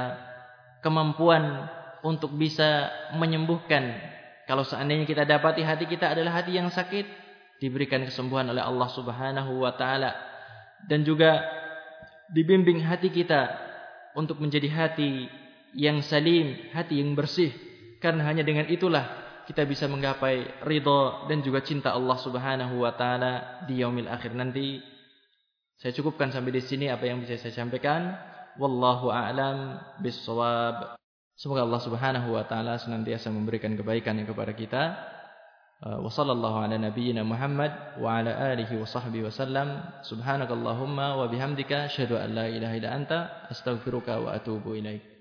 [0.85, 1.73] kemampuan
[2.05, 3.97] untuk bisa menyembuhkan
[4.45, 7.07] kalau seandainya kita dapati hati kita adalah hati yang sakit
[7.63, 10.13] diberikan kesembuhan oleh Allah Subhanahu wa taala
[10.85, 11.41] dan juga
[12.29, 13.57] dibimbing hati kita
[14.19, 15.31] untuk menjadi hati
[15.77, 17.53] yang salim, hati yang bersih.
[18.01, 19.05] Karena hanya dengan itulah
[19.47, 24.79] kita bisa menggapai ridha dan juga cinta Allah Subhanahu wa taala di yaumil akhir nanti.
[25.83, 28.15] Saya cukupkan sampai di sini apa yang bisa saya sampaikan.
[28.55, 30.95] Wallahu a'lam bissawab.
[31.35, 34.83] Semoga Allah Subhanahu wa taala senantiasa memberikan kebaikan kepada kita.
[35.83, 39.83] Uh, wa sallallahu ala nabiyyina Muhammad wa ala alihi wa sahbihi wasallam.
[40.07, 43.19] Subhanakallahumma wa bihamdika asyhadu an la ilaha illa anta
[43.51, 45.12] astaghfiruka wa atubu ilaik.